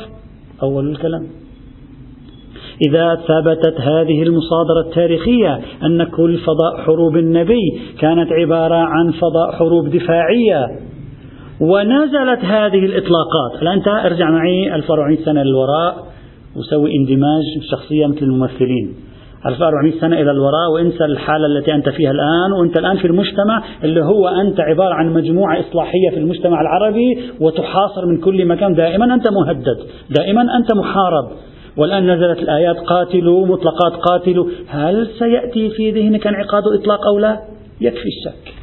أول 0.62 0.90
الكلام 0.90 1.26
إذا 2.88 3.14
ثبتت 3.14 3.80
هذه 3.80 4.22
المصادرة 4.22 4.80
التاريخية 4.86 5.60
أن 5.84 6.04
كل 6.04 6.36
فضاء 6.38 6.82
حروب 6.86 7.16
النبي 7.16 7.80
كانت 8.00 8.28
عبارة 8.42 8.74
عن 8.74 9.10
فضاء 9.10 9.52
حروب 9.58 9.88
دفاعية 9.96 10.66
ونزلت 11.60 12.44
هذه 12.44 12.78
الإطلاقات 12.84 13.62
الآن 13.62 13.72
أنت 13.74 13.88
ارجع 13.88 14.30
معي 14.30 14.74
1400 14.74 15.24
سنة 15.24 15.42
للوراء 15.42 15.94
وسوي 16.56 16.96
اندماج 16.96 17.42
شخصية 17.70 18.06
مثل 18.06 18.22
الممثلين 18.22 18.94
1400 19.46 20.00
سنة 20.00 20.20
إلى 20.20 20.30
الوراء 20.30 20.70
وانسى 20.74 21.04
الحالة 21.04 21.46
التي 21.46 21.74
أنت 21.74 21.88
فيها 21.88 22.10
الآن 22.10 22.52
وأنت 22.52 22.78
الآن 22.78 22.96
في 22.96 23.06
المجتمع 23.06 23.62
اللي 23.84 24.04
هو 24.04 24.28
أنت 24.28 24.60
عبارة 24.60 24.94
عن 24.94 25.12
مجموعة 25.12 25.60
إصلاحية 25.60 26.10
في 26.10 26.16
المجتمع 26.18 26.60
العربي 26.60 27.18
وتحاصر 27.40 28.06
من 28.06 28.20
كل 28.20 28.46
مكان 28.46 28.74
دائما 28.74 29.14
أنت 29.14 29.24
مهدد 29.32 29.78
دائما 30.18 30.40
أنت 30.56 30.74
محارب 30.76 31.28
والآن 31.76 32.10
نزلت 32.10 32.38
الآيات 32.42 32.76
قاتلوا 32.76 33.46
مطلقات 33.46 33.92
قاتلوا 34.08 34.46
هل 34.68 35.06
سيأتي 35.18 35.70
في 35.70 35.90
ذهنك 35.90 36.26
انعقاد 36.26 36.62
إطلاق 36.80 37.06
أو 37.06 37.18
لا 37.18 37.38
يكفي 37.80 38.08
الشك 38.08 38.59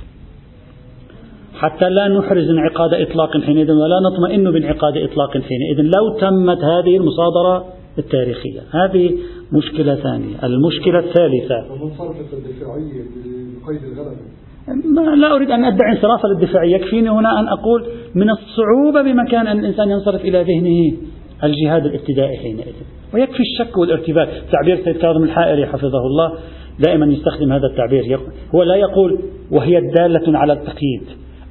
حتى 1.58 1.90
لا 1.90 2.08
نحرز 2.08 2.50
انعقاد 2.50 2.94
إطلاق 2.94 3.38
حينئذ 3.42 3.72
ولا 3.72 3.96
نطمئن 4.14 4.52
بانعقاد 4.52 4.98
إطلاق 4.98 5.32
حينئذ 5.32 5.82
لو 5.82 6.20
تمت 6.20 6.58
هذه 6.64 6.98
المصادرة 6.98 7.66
التاريخية 7.98 8.60
هذه 8.74 9.12
مشكلة 9.54 9.96
ثانية 9.96 10.36
المشكلة 10.44 11.00
الثالثة 11.00 11.56
ما 14.96 15.02
لا 15.02 15.36
أريد 15.36 15.52
أن 15.52 15.66
أدعي 15.66 15.92
انصرافا 15.98 16.28
للدفاعية 16.28 16.76
يكفيني 16.76 17.10
هنا 17.10 17.40
أن 17.40 17.48
أقول 17.48 17.86
من 18.16 18.30
الصعوبة 18.30 19.02
بمكان 19.02 19.48
أن 19.48 19.60
الإنسان 19.60 19.90
ينصرف 19.90 20.22
إلى 20.22 20.44
ذهنه 20.44 20.98
الجهاد 21.44 21.86
الابتدائي 21.86 22.38
حينئذ 22.38 22.74
ويكفي 23.14 23.40
الشك 23.40 23.78
والارتباك 23.78 24.30
تعبير 24.52 24.84
سيد 24.84 24.98
كاظم 24.98 25.24
الحائري 25.24 25.66
حفظه 25.66 25.98
الله 26.08 26.34
دائما 26.88 27.06
يستخدم 27.06 27.54
هذا 27.54 27.66
التعبير 27.68 28.20
هو 28.56 28.64
لا 28.64 28.76
يقول 28.76 29.20
وهي 29.52 29.82
دالة 30.00 30.40
على 30.40 30.54
التقييد 30.54 31.02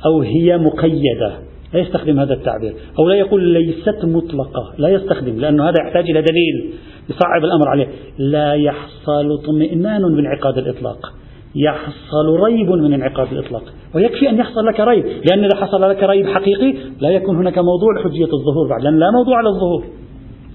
أو 0.04 0.22
هي 0.22 0.58
مقيدة 0.58 1.38
لا 1.74 1.80
يستخدم 1.80 2.20
هذا 2.20 2.34
التعبير 2.34 2.74
أو 2.98 3.08
لا 3.08 3.14
يقول 3.14 3.44
ليست 3.44 4.04
مطلقة 4.04 4.74
لا 4.78 4.88
يستخدم 4.88 5.36
لأنه 5.40 5.64
هذا 5.64 5.74
يحتاج 5.86 6.10
إلى 6.10 6.22
دليل 6.22 6.72
يصعب 7.10 7.44
الأمر 7.44 7.68
عليه 7.68 7.86
لا 8.18 8.54
يحصل 8.54 9.32
اطمئنان 9.40 10.02
من 10.02 10.26
عقاد 10.26 10.58
الإطلاق 10.58 11.12
يحصل 11.56 12.36
ريب 12.46 12.70
من 12.70 12.92
انعقاد 12.92 13.32
الإطلاق 13.32 13.62
ويكفي 13.94 14.28
أن 14.30 14.38
يحصل 14.38 14.60
لك 14.74 14.80
ريب 14.80 15.04
لأن 15.04 15.44
إذا 15.44 15.56
حصل 15.64 15.82
لك 15.82 16.02
ريب 16.02 16.26
حقيقي 16.26 16.74
لا 17.00 17.08
يكون 17.10 17.36
هناك 17.36 17.58
موضوع 17.58 17.88
لحجية 18.00 18.24
الظهور 18.24 18.68
بعد 18.70 18.82
لأن 18.84 18.98
لا 18.98 19.06
موضوع 19.10 19.40
للظهور 19.40 19.84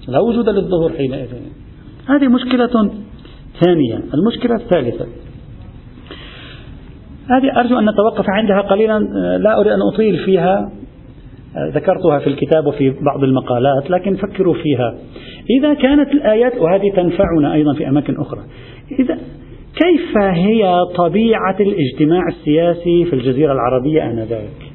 لا 0.08 0.18
وجود 0.20 0.48
للظهور 0.48 0.92
حينئذ 0.92 1.28
هذه 2.06 2.28
مشكلة 2.28 2.66
ثانية 3.64 4.00
المشكلة 4.14 4.54
الثالثة 4.54 5.06
هذه 7.30 7.56
أرجو 7.60 7.78
أن 7.78 7.84
نتوقف 7.90 8.24
عندها 8.28 8.60
قليلا 8.60 8.98
لا 9.38 9.60
أريد 9.60 9.72
أن 9.72 9.78
أطيل 9.94 10.24
فيها 10.24 10.70
ذكرتها 11.74 12.18
في 12.18 12.26
الكتاب 12.26 12.66
وفي 12.66 12.90
بعض 12.90 13.24
المقالات 13.24 13.90
لكن 13.90 14.16
فكروا 14.16 14.54
فيها 14.54 14.94
إذا 15.58 15.74
كانت 15.74 16.08
الآيات 16.12 16.52
وهذه 16.58 16.92
تنفعنا 16.96 17.54
أيضا 17.54 17.74
في 17.74 17.88
أماكن 17.88 18.16
أخرى 18.20 18.40
إذا 19.00 19.18
كيف 19.84 20.18
هي 20.32 20.74
طبيعة 20.96 21.56
الاجتماع 21.60 22.22
السياسي 22.28 23.04
في 23.04 23.12
الجزيرة 23.12 23.52
العربية 23.52 24.02
آنذاك 24.10 24.71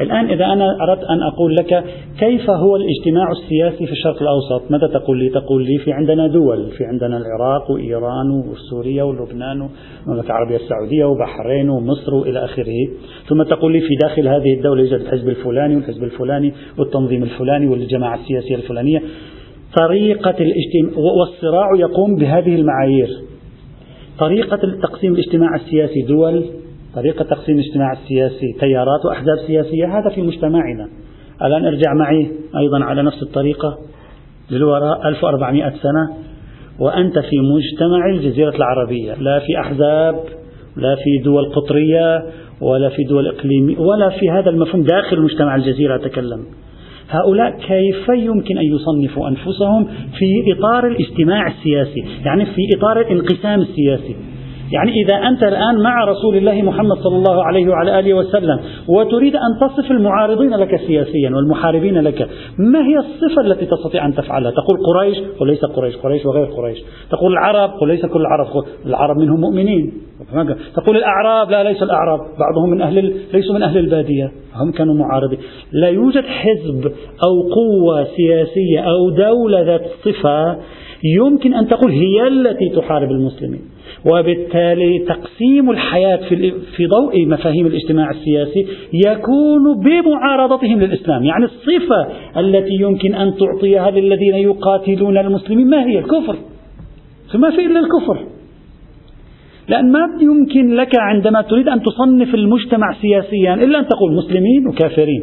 الآن 0.00 0.30
إذا 0.30 0.44
أنا 0.44 0.64
أردت 0.80 1.04
أن 1.04 1.22
أقول 1.22 1.54
لك 1.54 1.84
كيف 2.18 2.50
هو 2.50 2.76
الاجتماع 2.76 3.24
السياسي 3.30 3.86
في 3.86 3.92
الشرق 3.92 4.16
الأوسط 4.22 4.70
ماذا 4.70 4.86
تقول 4.86 5.18
لي 5.18 5.28
تقول 5.30 5.64
لي 5.66 5.78
في 5.78 5.92
عندنا 5.92 6.26
دول 6.26 6.68
في 6.78 6.84
عندنا 6.84 7.16
العراق 7.16 7.70
وإيران 7.70 8.30
وسوريا 8.30 9.02
ولبنان 9.02 9.60
والمملكة 9.60 10.26
العربية 10.26 10.56
السعودية 10.56 11.04
وبحرين 11.04 11.68
ومصر 11.70 12.14
وإلى 12.14 12.44
آخره 12.44 12.88
ثم 13.28 13.42
تقول 13.42 13.72
لي 13.72 13.80
في 13.80 13.94
داخل 14.02 14.28
هذه 14.28 14.54
الدولة 14.54 14.82
يوجد 14.82 15.00
الحزب 15.00 15.28
الفلاني 15.28 15.76
والحزب 15.76 16.04
الفلاني 16.04 16.52
والتنظيم 16.78 17.22
الفلاني 17.22 17.66
والجماعة 17.66 18.14
السياسية 18.14 18.54
الفلانية 18.54 19.02
طريقة 19.82 20.30
الاجتماع 20.30 21.04
والصراع 21.18 21.66
يقوم 21.78 22.14
بهذه 22.20 22.54
المعايير 22.54 23.08
طريقة 24.20 24.58
تقسيم 24.82 25.14
الاجتماع 25.14 25.54
السياسي 25.54 26.02
دول 26.08 26.44
طريقة 26.94 27.24
تقسيم 27.24 27.58
الاجتماع 27.58 27.92
السياسي 27.92 28.52
تيارات 28.60 29.04
وأحزاب 29.08 29.36
سياسية 29.46 29.84
هذا 29.86 30.14
في 30.14 30.22
مجتمعنا 30.22 30.88
الآن 31.44 31.64
ارجع 31.66 31.94
معي 31.94 32.20
أيضا 32.56 32.84
على 32.84 33.02
نفس 33.02 33.22
الطريقة 33.22 33.78
للوراء 34.50 35.08
1400 35.08 35.70
سنة 35.70 36.10
وأنت 36.80 37.18
في 37.18 37.36
مجتمع 37.38 38.10
الجزيرة 38.10 38.56
العربية 38.56 39.14
لا 39.14 39.38
في 39.38 39.58
أحزاب 39.60 40.14
لا 40.76 40.94
في 41.04 41.24
دول 41.24 41.52
قطرية 41.52 42.22
ولا 42.60 42.88
في 42.88 43.02
دول 43.08 43.26
إقليمية 43.28 43.78
ولا 43.78 44.08
في 44.08 44.30
هذا 44.30 44.50
المفهوم 44.50 44.82
داخل 44.82 45.20
مجتمع 45.20 45.56
الجزيرة 45.56 45.96
أتكلم 45.96 46.44
هؤلاء 47.10 47.50
كيف 47.50 48.08
يمكن 48.08 48.58
أن 48.58 48.64
يصنفوا 48.64 49.28
أنفسهم 49.28 49.84
في 50.18 50.52
إطار 50.58 50.86
الاجتماع 50.88 51.46
السياسي 51.46 52.04
يعني 52.24 52.46
في 52.46 52.60
إطار 52.78 53.00
الانقسام 53.00 53.60
السياسي 53.60 54.14
يعني 54.72 54.92
إذا 55.04 55.28
أنت 55.28 55.42
الآن 55.42 55.82
مع 55.84 56.04
رسول 56.04 56.36
الله 56.36 56.62
محمد 56.62 56.96
صلى 57.04 57.16
الله 57.16 57.44
عليه 57.44 57.68
وعلى 57.68 57.98
آله 57.98 58.14
وسلم 58.14 58.60
وتريد 58.88 59.36
أن 59.36 59.58
تصف 59.68 59.90
المعارضين 59.90 60.54
لك 60.54 60.76
سياسيا 60.86 61.30
والمحاربين 61.34 61.98
لك 61.98 62.28
ما 62.58 62.80
هي 62.86 62.98
الصفة 62.98 63.40
التي 63.46 63.66
تستطيع 63.66 64.06
أن 64.06 64.14
تفعلها 64.14 64.50
تقول 64.50 64.80
قريش 64.94 65.18
وليس 65.40 65.60
قريش 65.64 65.96
قريش 65.96 66.26
وغير 66.26 66.44
قريش 66.46 66.78
تقول 67.10 67.32
العرب 67.32 67.70
وليس 67.82 68.06
كل 68.06 68.20
العرب 68.20 68.46
العرب 68.86 69.16
منهم 69.16 69.40
مؤمنين 69.40 69.92
تقول 70.76 70.96
الأعراب 70.96 71.50
لا 71.50 71.62
ليس 71.62 71.82
الأعراب 71.82 72.18
بعضهم 72.18 72.70
من 72.70 72.80
أهل 72.82 73.14
ليسوا 73.34 73.54
من 73.54 73.62
أهل 73.62 73.78
البادية 73.78 74.32
هم 74.54 74.72
كانوا 74.72 74.94
معارضين 74.94 75.38
لا 75.72 75.88
يوجد 75.88 76.24
حزب 76.24 76.92
أو 77.26 77.54
قوة 77.54 78.04
سياسية 78.16 78.80
أو 78.80 79.10
دولة 79.10 79.60
ذات 79.60 79.82
صفة 80.04 80.56
يمكن 81.18 81.54
أن 81.54 81.68
تقول 81.68 81.90
هي 81.90 82.28
التي 82.28 82.68
تحارب 82.76 83.10
المسلمين 83.10 83.60
وبالتالي 84.04 84.98
تقسيم 85.08 85.70
الحياة 85.70 86.20
في 86.76 86.86
ضوء 86.86 87.26
مفاهيم 87.26 87.66
الاجتماع 87.66 88.10
السياسي 88.10 88.66
يكون 89.06 89.62
بمعارضتهم 89.84 90.80
للإسلام 90.80 91.24
يعني 91.24 91.44
الصفة 91.44 92.06
التي 92.40 92.70
يمكن 92.80 93.14
أن 93.14 93.34
تعطيها 93.36 93.90
للذين 93.90 94.34
يقاتلون 94.34 95.18
المسلمين 95.18 95.66
ما 95.70 95.84
هي 95.90 95.98
الكفر 95.98 96.36
فما 97.32 97.50
في 97.50 97.66
إلا 97.66 97.80
الكفر 97.80 98.18
لأن 99.68 99.92
ما 99.92 100.00
يمكن 100.22 100.74
لك 100.74 100.90
عندما 101.00 101.42
تريد 101.42 101.68
أن 101.68 101.82
تصنف 101.82 102.34
المجتمع 102.34 102.86
سياسيا 103.02 103.54
إلا 103.54 103.78
أن 103.78 103.84
تقول 103.88 104.14
مسلمين 104.16 104.68
وكافرين 104.68 105.22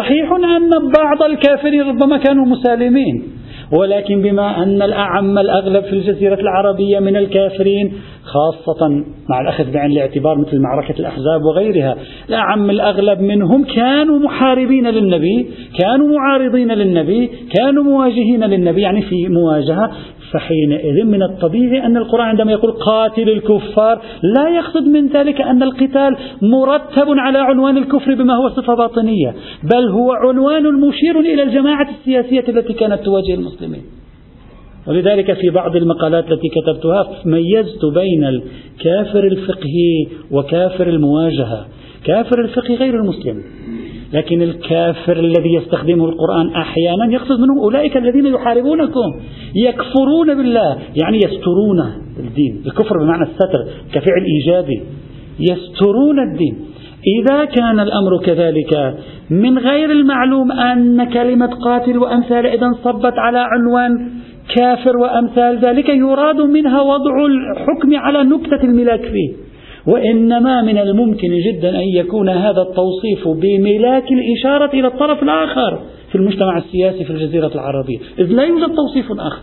صحيح 0.00 0.32
أن 0.32 0.70
بعض 0.98 1.30
الكافرين 1.30 1.82
ربما 1.82 2.16
كانوا 2.16 2.46
مسالمين 2.46 3.22
ولكن 3.72 4.22
بما 4.22 4.62
أن 4.62 4.82
الأعم 4.82 5.38
الأغلب 5.38 5.84
في 5.84 5.92
الجزيرة 5.92 6.40
العربية 6.40 6.98
من 6.98 7.16
الكافرين 7.16 7.92
خاصة 8.24 8.88
مع 9.30 9.40
الأخذ 9.40 9.70
بعين 9.72 9.92
الاعتبار 9.92 10.38
مثل 10.38 10.58
معركة 10.60 11.00
الأحزاب 11.00 11.42
وغيرها 11.44 11.96
الأعم 12.28 12.70
الأغلب 12.70 13.20
منهم 13.20 13.64
كانوا 13.64 14.18
محاربين 14.18 14.86
للنبي 14.88 15.50
كانوا 15.78 16.18
معارضين 16.18 16.72
للنبي 16.72 17.30
كانوا 17.58 17.82
مواجهين 17.84 18.44
للنبي 18.44 18.80
يعني 18.80 19.02
في 19.02 19.28
مواجهة 19.28 19.90
فحينئذ 20.34 21.04
من 21.04 21.22
الطبيعي 21.22 21.86
أن 21.86 21.96
القرآن 21.96 22.26
عندما 22.26 22.52
يقول 22.52 22.72
قاتل 22.72 23.28
الكفار 23.30 24.02
لا 24.22 24.48
يقصد 24.56 24.86
من 24.88 25.08
ذلك 25.08 25.40
أن 25.40 25.62
القتال 25.62 26.16
مرتب 26.42 27.06
على 27.18 27.38
عنوان 27.38 27.76
الكفر 27.76 28.14
بما 28.14 28.34
هو 28.34 28.48
صفة 28.48 28.74
باطنية 28.74 29.34
بل 29.74 29.88
هو 29.90 30.12
عنوان 30.12 30.62
مشير 30.74 31.20
إلى 31.20 31.42
الجماعة 31.42 31.88
السياسية 32.00 32.44
التي 32.48 32.72
كانت 32.72 33.00
تواجه 33.04 33.34
المسلمين 33.34 33.82
ولذلك 34.86 35.32
في 35.32 35.50
بعض 35.50 35.76
المقالات 35.76 36.24
التي 36.32 36.48
كتبتها 36.48 37.08
ميزت 37.24 37.84
بين 37.94 38.24
الكافر 38.24 39.24
الفقهي 39.24 40.06
وكافر 40.30 40.88
المواجهة 40.88 41.66
كافر 42.04 42.40
الفقه 42.40 42.74
غير 42.74 42.96
المسلم 42.96 43.42
لكن 44.16 44.42
الكافر 44.42 45.16
الذي 45.16 45.54
يستخدمه 45.62 46.04
القرآن 46.04 46.48
أحيانا 46.60 47.12
يقصد 47.12 47.40
منهم 47.40 47.58
أولئك 47.58 47.96
الذين 47.96 48.26
يحاربونكم 48.26 49.14
يكفرون 49.56 50.34
بالله 50.36 50.78
يعني 51.02 51.16
يسترون 51.16 51.78
الدين 52.18 52.62
الكفر 52.66 52.94
بمعنى 53.02 53.22
الستر 53.22 53.64
كفعل 53.92 54.24
إيجابي 54.34 54.82
يسترون 55.50 56.20
الدين 56.32 56.56
إذا 57.20 57.44
كان 57.44 57.80
الأمر 57.80 58.22
كذلك 58.24 58.94
من 59.30 59.58
غير 59.58 59.90
المعلوم 59.90 60.52
أن 60.52 61.04
كلمة 61.12 61.46
قاتل 61.64 61.98
وأمثال 61.98 62.46
إذا 62.46 62.72
صبت 62.84 63.12
على 63.18 63.38
عنوان 63.38 64.10
كافر 64.56 64.96
وأمثال 64.96 65.58
ذلك 65.58 65.88
يراد 65.88 66.40
منها 66.40 66.80
وضع 66.82 67.26
الحكم 67.26 67.96
على 67.96 68.24
نكتة 68.24 68.62
الملاك 68.64 69.00
فيه 69.02 69.30
وإنما 69.86 70.62
من 70.62 70.78
الممكن 70.78 71.28
جدا 71.48 71.68
أن 71.70 71.84
يكون 71.96 72.28
هذا 72.28 72.62
التوصيف 72.62 73.28
بملاك 73.42 74.04
الإشارة 74.12 74.72
إلى 74.80 74.86
الطرف 74.86 75.22
الآخر 75.22 75.80
في 76.08 76.14
المجتمع 76.14 76.58
السياسي 76.58 77.04
في 77.04 77.10
الجزيرة 77.10 77.50
العربية 77.54 77.98
إذ 78.18 78.26
لا 78.32 78.42
يوجد 78.42 78.74
توصيف 78.74 79.12
آخر 79.20 79.42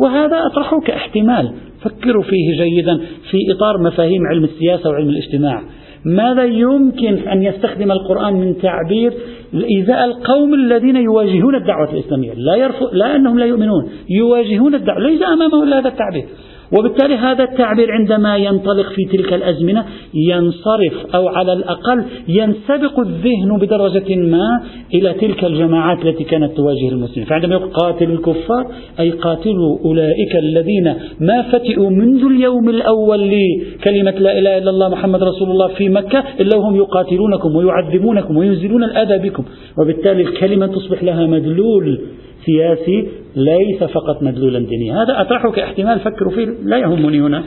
وهذا 0.00 0.46
أطرحه 0.52 0.80
كاحتمال 0.80 1.52
فكروا 1.82 2.22
فيه 2.22 2.64
جيدا 2.64 2.96
في 3.30 3.38
إطار 3.56 3.82
مفاهيم 3.82 4.22
علم 4.30 4.44
السياسة 4.44 4.90
وعلم 4.90 5.08
الاجتماع 5.08 5.62
ماذا 6.04 6.44
يمكن 6.44 7.14
أن 7.28 7.42
يستخدم 7.42 7.92
القرآن 7.92 8.34
من 8.34 8.58
تعبير 8.58 9.12
إذا 9.80 10.04
القوم 10.04 10.54
الذين 10.54 10.96
يواجهون 10.96 11.54
الدعوة 11.54 11.92
الإسلامية 11.92 12.32
لا, 12.34 12.54
يرفض 12.56 12.92
لا 12.94 13.16
أنهم 13.16 13.38
لا 13.38 13.46
يؤمنون 13.46 13.88
يواجهون 14.10 14.74
الدعوة 14.74 15.00
ليس 15.02 15.22
أمامهم 15.22 15.62
إلا 15.62 15.78
هذا 15.78 15.88
التعبير 15.88 16.24
وبالتالي 16.72 17.14
هذا 17.14 17.44
التعبير 17.44 17.92
عندما 17.92 18.36
ينطلق 18.36 18.88
في 18.92 19.04
تلك 19.12 19.32
الأزمنة 19.32 19.84
ينصرف 20.14 20.92
أو 21.14 21.28
على 21.28 21.52
الأقل 21.52 22.04
ينسبق 22.28 23.00
الذهن 23.00 23.58
بدرجة 23.60 24.16
ما 24.16 24.60
إلى 24.94 25.12
تلك 25.12 25.44
الجماعات 25.44 26.04
التي 26.06 26.24
كانت 26.24 26.52
تواجه 26.56 26.88
المسلمين 26.88 27.24
فعندما 27.28 27.54
يقول 27.54 27.70
قاتل 27.70 28.10
الكفار 28.10 28.66
أي 29.00 29.10
قاتلوا 29.10 29.78
أولئك 29.84 30.36
الذين 30.36 30.94
ما 31.20 31.42
فتئوا 31.42 31.90
منذ 31.90 32.24
اليوم 32.24 32.68
الأول 32.68 33.20
لكلمة 33.32 34.10
لا 34.10 34.38
إله 34.38 34.58
إلا 34.58 34.70
الله 34.70 34.88
محمد 34.88 35.22
رسول 35.22 35.50
الله 35.50 35.68
في 35.68 35.88
مكة 35.88 36.24
إلا 36.40 36.56
وهم 36.56 36.76
يقاتلونكم 36.76 37.56
ويعذبونكم 37.56 38.36
وينزلون 38.36 38.84
الأذى 38.84 39.28
بكم 39.28 39.44
وبالتالي 39.82 40.22
الكلمة 40.22 40.66
تصبح 40.66 41.02
لها 41.02 41.26
مدلول 41.26 42.00
سياسي 42.46 43.08
ليس 43.36 43.78
فقط 43.90 44.22
مدلولا 44.22 44.58
دينيا 44.58 45.02
هذا 45.02 45.20
أطرحه 45.20 45.50
كاحتمال 45.50 46.00
فكروا 46.00 46.30
فيه 46.34 46.44
لا 46.44 46.76
يهمني 46.78 47.20
هنا 47.20 47.44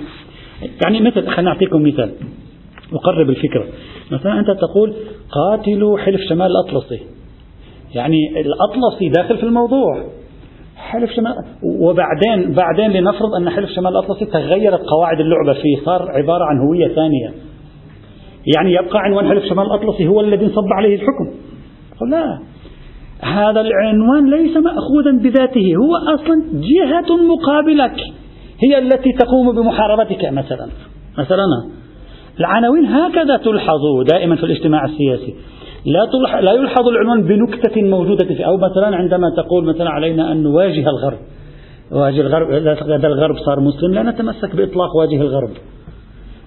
يعني 0.85 1.01
مثل 1.01 1.27
خلينا 1.27 1.51
أعطيكم 1.51 1.83
مثال 1.83 2.11
أقرب 2.93 3.29
الفكرة 3.29 3.65
مثلا 4.11 4.39
أنت 4.39 4.47
تقول 4.51 4.93
قاتلوا 5.31 5.97
حلف 5.97 6.21
شمال 6.29 6.51
الأطلسي 6.51 6.99
يعني 7.95 8.17
الأطلسي 8.39 9.09
داخل 9.09 9.37
في 9.37 9.43
الموضوع 9.43 10.03
حلف 10.77 11.11
شمال 11.11 11.33
وبعدين 11.81 12.53
بعدين 12.55 12.91
لنفرض 12.91 13.33
أن 13.41 13.49
حلف 13.49 13.69
شمال 13.69 13.87
الأطلسي 13.87 14.25
تغيرت 14.25 14.79
قواعد 14.79 15.19
اللعبة 15.19 15.53
فيه 15.53 15.85
صار 15.85 16.01
عبارة 16.11 16.45
عن 16.45 16.57
هوية 16.67 16.95
ثانية 16.95 17.33
يعني 18.57 18.71
يبقى 18.73 18.99
عنوان 18.99 19.27
حلف 19.29 19.45
شمال 19.45 19.65
الأطلسي 19.65 20.07
هو 20.07 20.21
الذي 20.21 20.45
انصب 20.45 20.67
عليه 20.77 20.95
الحكم 20.95 21.33
لا 22.11 22.39
هذا 23.23 23.61
العنوان 23.61 24.29
ليس 24.29 24.57
مأخوذا 24.57 25.11
بذاته 25.11 25.73
هو 25.83 25.95
أصلا 26.15 26.43
جهة 26.53 27.15
مقابلك 27.15 27.99
هي 28.63 28.77
التي 28.79 29.09
تقوم 29.19 29.55
بمحاربتك 29.55 30.25
مثلا 30.25 30.67
مثلا 31.17 31.45
العناوين 32.39 32.85
هكذا 32.85 33.37
تلحظ 33.37 33.79
دائما 34.11 34.35
في 34.35 34.43
الاجتماع 34.43 34.85
السياسي 34.85 35.35
لا 35.85 36.05
تلح... 36.11 36.35
لا 36.35 36.51
يلحظ 36.53 36.87
العنوان 36.87 37.23
بنكتة 37.27 37.81
موجودة 37.81 38.25
فيه 38.27 38.45
أو 38.47 38.57
مثلا 38.57 38.97
عندما 38.97 39.27
تقول 39.37 39.63
مثلا 39.65 39.89
علينا 39.89 40.31
أن 40.31 40.43
نواجه 40.43 40.89
الغرب 40.89 41.17
واجه 41.91 42.21
الغرب 42.21 42.49
إذا 42.91 43.07
الغرب 43.07 43.35
صار 43.45 43.59
مسلم 43.59 43.93
لا 43.93 44.03
نتمسك 44.03 44.55
بإطلاق 44.55 44.95
واجه 44.99 45.21
الغرب 45.21 45.49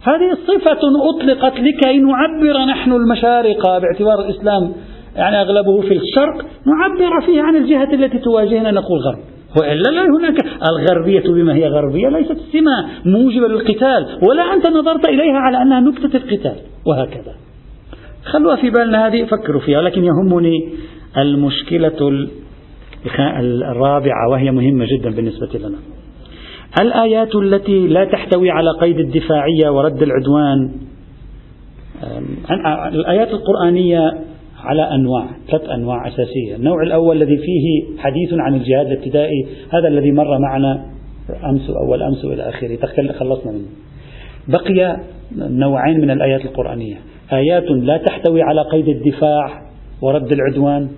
هذه 0.03 0.37
صفة 0.47 0.73
أطلقت 1.11 1.61
لكي 1.61 1.99
نعبر 1.99 2.65
نحن 2.71 2.93
المشارقة 2.93 3.79
باعتبار 3.79 4.21
الإسلام 4.29 4.73
يعني 5.17 5.37
أغلبه 5.41 5.81
في 5.81 5.97
الشرق 5.99 6.37
نعبر 6.67 7.27
فيه 7.27 7.43
عن 7.43 7.57
الجهة 7.57 7.95
التي 7.95 8.19
تواجهنا 8.19 8.71
نقول 8.71 9.01
غرب 9.01 9.19
وإلا 9.59 9.91
لا 9.91 10.03
هناك 10.21 10.45
الغربية 10.71 11.21
بما 11.43 11.55
هي 11.55 11.67
غربية 11.69 12.09
ليست 12.09 12.37
سمة 12.53 12.89
موجبة 13.07 13.49
للقتال 13.49 14.07
ولا 14.29 14.43
أنت 14.55 14.67
نظرت 14.67 15.09
إليها 15.09 15.37
على 15.37 15.63
أنها 15.63 15.81
نكتة 15.81 16.17
القتال 16.17 16.57
وهكذا 16.87 17.33
خلوها 18.33 18.57
في 18.57 18.71
بالنا 18.71 19.07
هذه 19.07 19.25
فكروا 19.25 19.61
فيها 19.61 19.83
لكن 19.83 20.05
يهمني 20.05 20.69
المشكلة 21.19 22.09
الرابعة 23.71 24.29
وهي 24.33 24.51
مهمة 24.51 24.87
جدا 24.87 25.11
بالنسبة 25.11 25.59
لنا 25.69 25.79
الآيات 26.81 27.35
التي 27.35 27.87
لا 27.87 28.05
تحتوي 28.05 28.51
على 28.51 28.71
قيد 28.81 28.99
الدفاعية 28.99 29.71
ورد 29.71 30.03
العدوان 30.03 30.73
الآيات 32.95 33.29
القرآنية 33.31 34.01
على 34.65 34.83
أنواع 34.95 35.27
ثلاث 35.51 35.65
أنواع 35.69 36.09
أساسية 36.09 36.55
النوع 36.57 36.83
الأول 36.83 37.23
الذي 37.23 37.37
فيه 37.39 37.85
حديث 38.01 38.33
عن 38.33 38.55
الجهاد 38.55 38.87
الابتدائي 38.87 39.47
هذا 39.73 39.89
الذي 39.89 40.13
مر 40.13 40.39
معنا 40.39 40.85
أمس 41.45 41.71
اول 41.71 42.03
أمس 42.03 42.25
وإلى 42.25 42.49
آخره 42.49 43.13
خلصنا 43.13 43.53
منه 43.53 43.69
بقي 44.49 45.01
نوعين 45.37 46.01
من 46.01 46.11
الآيات 46.11 46.45
القرآنية 46.45 46.97
آيات 47.33 47.63
لا 47.71 47.97
تحتوي 47.97 48.43
على 48.43 48.63
قيد 48.73 48.89
الدفاع 48.89 49.63
ورد 50.03 50.33
العدوان 50.33 50.89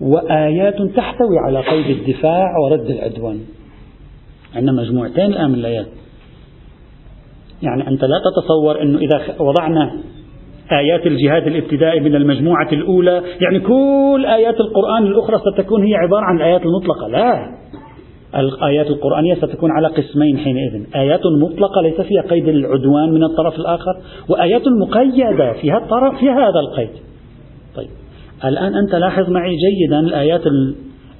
وآيات 0.00 0.76
تحتوي 0.96 1.38
على 1.46 1.60
قيد 1.60 1.86
الدفاع 1.96 2.46
ورد 2.64 2.90
العدوان 2.90 3.40
عندنا 4.54 4.72
مجموعتين 4.82 5.24
الآن 5.26 5.48
من 5.50 5.54
الآيات 5.54 5.86
يعني 7.62 7.88
أنت 7.88 8.04
لا 8.04 8.16
تتصور 8.24 8.82
أنه 8.82 8.98
إذا 8.98 9.20
وضعنا 9.40 9.98
آيات 10.72 11.06
الجهاد 11.06 11.46
الابتدائي 11.46 12.00
من 12.00 12.14
المجموعة 12.14 12.68
الأولى 12.72 13.22
يعني 13.40 13.60
كل 13.60 14.26
آيات 14.26 14.54
القرآن 14.60 15.06
الأخرى 15.06 15.36
ستكون 15.52 15.82
هي 15.84 15.94
عبارة 15.94 16.24
عن 16.24 16.36
الآيات 16.36 16.60
المطلقة 16.60 17.08
لا 17.12 17.54
الآيات 18.40 18.86
القرآنية 18.86 19.34
ستكون 19.34 19.70
على 19.70 19.88
قسمين 19.88 20.38
حينئذ 20.38 20.82
آيات 20.96 21.20
مطلقة 21.42 21.82
ليس 21.82 22.00
فيها 22.00 22.22
قيد 22.22 22.48
العدوان 22.48 23.12
من 23.12 23.24
الطرف 23.24 23.54
الآخر 23.58 23.92
وآيات 24.28 24.62
مقيدة 24.86 25.52
فيها 25.52 25.76
الطرف 25.78 26.18
في 26.20 26.30
هذا 26.30 26.60
القيد 26.68 26.90
طيب 27.76 27.88
الآن 28.44 28.72
أنت 28.76 28.94
لاحظ 28.94 29.30
معي 29.30 29.56
جيدا 29.56 30.00
الآيات 30.00 30.42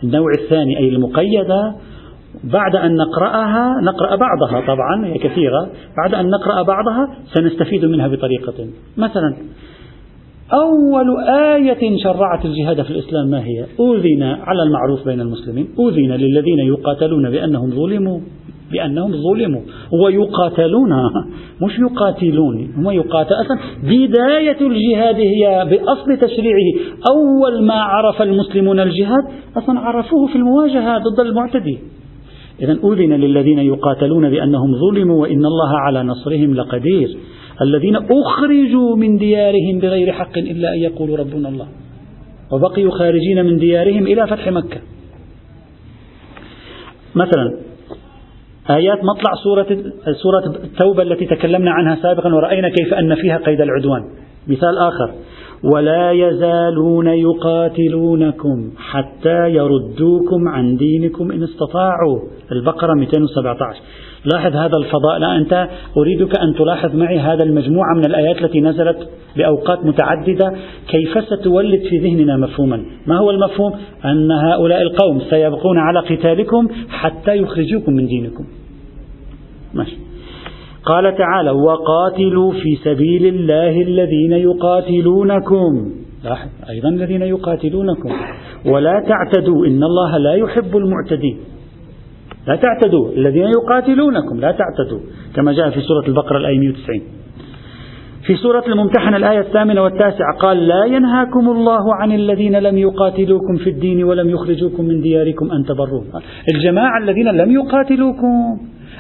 النوع 0.05 0.29
الثاني 0.41 0.79
أي 0.79 0.89
المقيدة 0.89 1.73
بعد 2.45 2.77
أن 2.77 2.97
نقرأها 2.97 3.81
نقرأ 3.83 4.17
بعضها 4.17 4.67
طبعا 4.67 5.07
هي 5.07 5.15
كثيرة 5.19 5.69
بعد 6.05 6.15
أن 6.15 6.31
نقرأ 6.31 6.63
بعضها 6.63 7.09
سنستفيد 7.35 7.85
منها 7.85 8.09
بطريقة 8.09 8.55
مثلا 8.97 9.37
أول 10.53 11.29
آية 11.29 11.97
شرعت 12.03 12.45
الجهاد 12.45 12.83
في 12.83 12.91
الإسلام 12.91 13.27
ما 13.31 13.41
هي 13.45 13.61
أذن 13.63 14.23
على 14.23 14.63
المعروف 14.63 15.05
بين 15.07 15.21
المسلمين 15.21 15.69
أذن 15.89 16.13
للذين 16.13 16.59
يقاتلون 16.59 17.31
بأنهم 17.31 17.71
ظلموا 17.71 18.21
بأنهم 18.73 19.13
ظلموا 19.13 19.61
ويقاتلون 20.05 20.91
مش 21.67 21.79
يقاتلون 21.79 22.73
هم 22.77 22.91
يقاتل 22.91 23.35
أصلا 23.35 23.59
بداية 23.83 24.67
الجهاد 24.67 25.15
هي 25.17 25.67
بأصل 25.71 26.17
تشريعه 26.17 26.81
أول 27.17 27.65
ما 27.67 27.75
عرف 27.75 28.23
المسلمون 28.23 28.81
الجهاد 28.81 29.25
أصلا 29.57 29.81
عرفوه 29.81 30.27
في 30.27 30.37
المواجهة 30.37 30.99
ضد 30.99 31.21
المعتدي 31.21 31.79
إذا 32.63 32.73
أذن 32.73 33.13
للذين 33.13 33.59
يقاتلون 33.59 34.31
بأنهم 34.31 34.75
ظلموا 34.77 35.21
وإن 35.23 35.45
الله 35.47 35.69
على 35.79 36.03
نصرهم 36.03 36.55
لقدير 36.55 37.17
الذين 37.63 37.97
أخرجوا 37.97 38.97
من 38.97 39.17
ديارهم 39.17 39.79
بغير 39.79 40.13
حق 40.13 40.39
إلا 40.39 40.75
أن 40.75 40.79
يقولوا 40.79 41.17
ربنا 41.17 41.49
الله 41.49 41.67
وبقيوا 42.53 42.91
خارجين 42.91 43.45
من 43.45 43.57
ديارهم 43.59 44.07
إلى 44.07 44.27
فتح 44.27 44.49
مكة 44.49 44.81
مثلا 47.15 47.59
آيات 48.71 48.99
مطلع 48.99 49.33
سورة 49.45 49.67
سورة 50.23 50.65
التوبة 50.65 51.03
التي 51.03 51.27
تكلمنا 51.27 51.71
عنها 51.71 51.97
سابقا 52.03 52.29
ورأينا 52.35 52.69
كيف 52.69 52.95
أن 52.95 53.15
فيها 53.15 53.37
قيد 53.39 53.61
العدوان 53.61 54.03
مثال 54.49 54.79
آخر 54.79 55.15
ولا 55.73 56.11
يزالون 56.11 57.07
يقاتلونكم 57.09 58.71
حتى 58.77 59.51
يردوكم 59.55 60.49
عن 60.49 60.77
دينكم 60.77 61.33
إن 61.33 61.43
استطاعوا 61.43 62.21
البقرة 62.53 62.95
217 62.95 63.81
لاحظ 64.35 64.57
هذا 64.57 64.79
الفضاء 64.79 65.19
لا 65.19 65.37
أنت 65.37 65.69
أريدك 65.97 66.39
أن 66.41 66.55
تلاحظ 66.59 66.95
معي 66.95 67.19
هذا 67.21 67.43
المجموعة 67.45 67.95
من 67.97 68.07
الآيات 68.07 68.37
التي 68.43 68.61
نزلت 68.61 69.09
بأوقات 69.37 69.87
متعددة 69.87 70.53
كيف 70.91 71.25
ستولد 71.25 71.81
في 71.89 71.99
ذهننا 71.99 72.37
مفهوما 72.37 72.83
ما 73.07 73.19
هو 73.19 73.31
المفهوم؟ 73.31 73.73
أن 74.05 74.31
هؤلاء 74.31 74.83
القوم 74.83 75.21
سيبقون 75.31 75.79
على 75.79 76.01
قتالكم 76.01 76.69
حتى 76.89 77.37
يخرجوكم 77.37 77.93
من 77.93 78.07
دينكم 78.07 78.45
ماشي 79.75 80.04
قال 80.87 81.15
تعالى 81.19 81.51
وقاتلوا 81.51 82.53
في 82.53 82.77
سبيل 82.85 83.27
الله 83.27 83.83
الذين 83.83 84.33
يقاتلونكم 84.33 85.91
أيضا 86.71 86.89
الذين 86.89 87.23
يقاتلونكم 87.23 88.11
ولا 88.67 89.03
تعتدوا 89.09 89.67
إن 89.67 89.83
الله 89.85 90.19
لا 90.19 90.35
يحب 90.35 90.77
المعتدين 90.77 91.39
لا 92.47 92.57
تعتدوا 92.57 93.13
الذين 93.17 93.45
يقاتلونكم 93.47 94.41
لا 94.41 94.51
تعتدوا 94.53 94.99
كما 95.37 95.53
جاء 95.53 95.71
في 95.71 95.81
سورة 95.81 96.07
البقرة 96.09 96.39
الآية 96.39 96.59
190 96.59 97.01
في 98.27 98.35
سورة 98.37 98.65
الممتحنة 98.67 99.17
الآية 99.17 99.39
الثامنة 99.39 99.83
والتاسعة 99.83 100.37
قال 100.41 100.69
لا 100.69 100.85
ينهاكم 100.85 101.51
الله 101.51 101.95
عن 102.03 102.13
الذين 102.13 102.57
لم 102.57 102.79
يقاتلوكم 102.79 103.57
في 103.65 103.71
الدين 103.71 104.05
ولم 104.05 104.31
يخرجوكم 104.31 104.85
من 104.85 105.01
دياركم 105.01 105.53
أن 105.53 105.65
تبروهم 105.65 106.07
الجماعة 106.55 106.99
الذين 107.03 107.27
لم 107.29 107.51
يقاتلوكم 107.53 108.59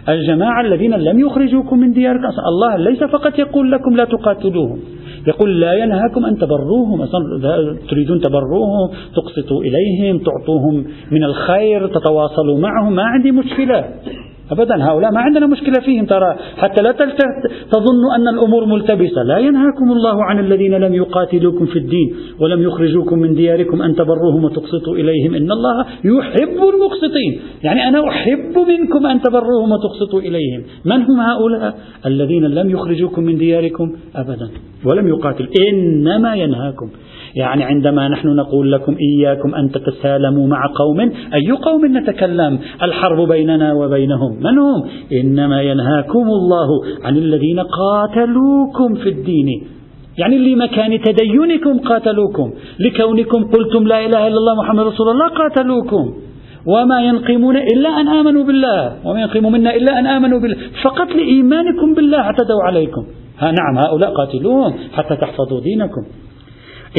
الجماعة 0.08 0.60
الذين 0.60 0.94
لم 0.94 1.18
يخرجوكم 1.20 1.78
من 1.78 1.92
دياركم 1.92 2.24
أصلا 2.26 2.44
الله 2.48 2.76
ليس 2.90 3.04
فقط 3.04 3.38
يقول 3.38 3.72
لكم 3.72 3.96
لا 3.96 4.04
تقاتلوهم 4.04 4.78
يقول 5.28 5.60
لا 5.60 5.72
ينهاكم 5.72 6.24
أن 6.24 6.38
تبروهم 6.38 7.02
أصلا 7.02 7.76
تريدون 7.90 8.20
تبروهم 8.20 8.90
تقسطوا 9.14 9.62
إليهم 9.62 10.18
تعطوهم 10.18 10.84
من 11.10 11.24
الخير 11.24 11.86
تتواصلوا 11.88 12.58
معهم 12.58 12.94
ما 12.94 13.02
عندي 13.02 13.30
مشكلة 13.32 13.84
أبدا 14.50 14.74
هؤلاء 14.84 15.10
ما 15.12 15.20
عندنا 15.20 15.46
مشكلة 15.46 15.74
فيهم 15.84 16.06
ترى 16.06 16.36
حتى 16.56 16.82
لا 16.82 16.92
تظنوا 17.72 18.14
أن 18.16 18.28
الأمور 18.28 18.64
ملتبسة 18.66 19.22
لا 19.28 19.38
ينهاكم 19.38 19.92
الله 19.92 20.24
عن 20.24 20.38
الذين 20.40 20.74
لم 20.74 20.94
يقاتلوكم 20.94 21.66
في 21.66 21.78
الدين 21.78 22.14
ولم 22.40 22.62
يخرجوكم 22.62 23.18
من 23.18 23.34
دياركم 23.34 23.82
أن 23.82 23.94
تبروهم 23.94 24.44
وتقسطوا 24.44 24.94
إليهم 24.94 25.34
إن 25.34 25.52
الله 25.52 25.84
يحب 26.04 26.56
المقسطين 26.74 27.40
يعني 27.62 27.88
أنا 27.88 28.08
أحب 28.08 28.58
منكم 28.68 29.06
أن 29.06 29.22
تبروهم 29.22 29.72
وتقسطوا 29.72 30.20
إليهم 30.20 30.62
من 30.84 31.02
هم 31.02 31.20
هؤلاء 31.20 31.74
الذين 32.06 32.42
لم 32.44 32.70
يخرجوكم 32.70 33.22
من 33.22 33.38
دياركم 33.38 33.92
أبدا 34.16 34.48
ولم 34.84 35.08
يقاتل 35.08 35.48
إنما 35.72 36.34
ينهاكم 36.34 36.88
يعني 37.36 37.64
عندما 37.64 38.08
نحن 38.08 38.28
نقول 38.28 38.72
لكم 38.72 38.96
إياكم 39.12 39.54
أن 39.54 39.70
تتسالموا 39.70 40.46
مع 40.46 40.60
قوم 40.78 41.00
أي 41.34 41.50
قوم 41.64 41.96
نتكلم 41.96 42.58
الحرب 42.82 43.28
بيننا 43.28 43.72
وبينهم 43.72 44.33
من 44.40 44.58
هم 44.58 44.84
إنما 45.12 45.62
ينهاكم 45.62 46.26
الله 46.28 46.68
عن 47.04 47.16
الذين 47.16 47.60
قاتلوكم 47.60 48.94
في 48.94 49.08
الدين 49.08 49.62
يعني 50.18 50.38
لمكان 50.54 51.00
تدينكم 51.02 51.78
قاتلوكم 51.78 52.50
لكونكم 52.80 53.44
قلتم 53.50 53.84
لا 53.86 53.98
إله 54.06 54.26
إلا 54.28 54.36
الله 54.38 54.54
محمد 54.54 54.80
رسول 54.86 55.08
الله 55.08 55.28
قاتلوكم 55.28 56.10
وما 56.66 57.00
ينقمون 57.02 57.56
إلا 57.56 57.88
أن 58.00 58.08
آمنوا 58.08 58.44
بالله 58.44 58.96
وما 59.04 59.20
ينقم 59.20 59.52
منا 59.52 59.74
إلا 59.76 59.98
أن 59.98 60.06
آمنوا 60.06 60.40
بالله 60.40 60.56
فقط 60.82 61.08
لإيمانكم 61.08 61.94
بالله 61.94 62.18
اعتدوا 62.18 62.62
عليكم 62.66 63.06
ها 63.38 63.50
نعم 63.52 63.84
هؤلاء 63.86 64.10
قاتلوهم 64.14 64.74
حتى 64.92 65.16
تحفظوا 65.16 65.60
دينكم 65.60 66.04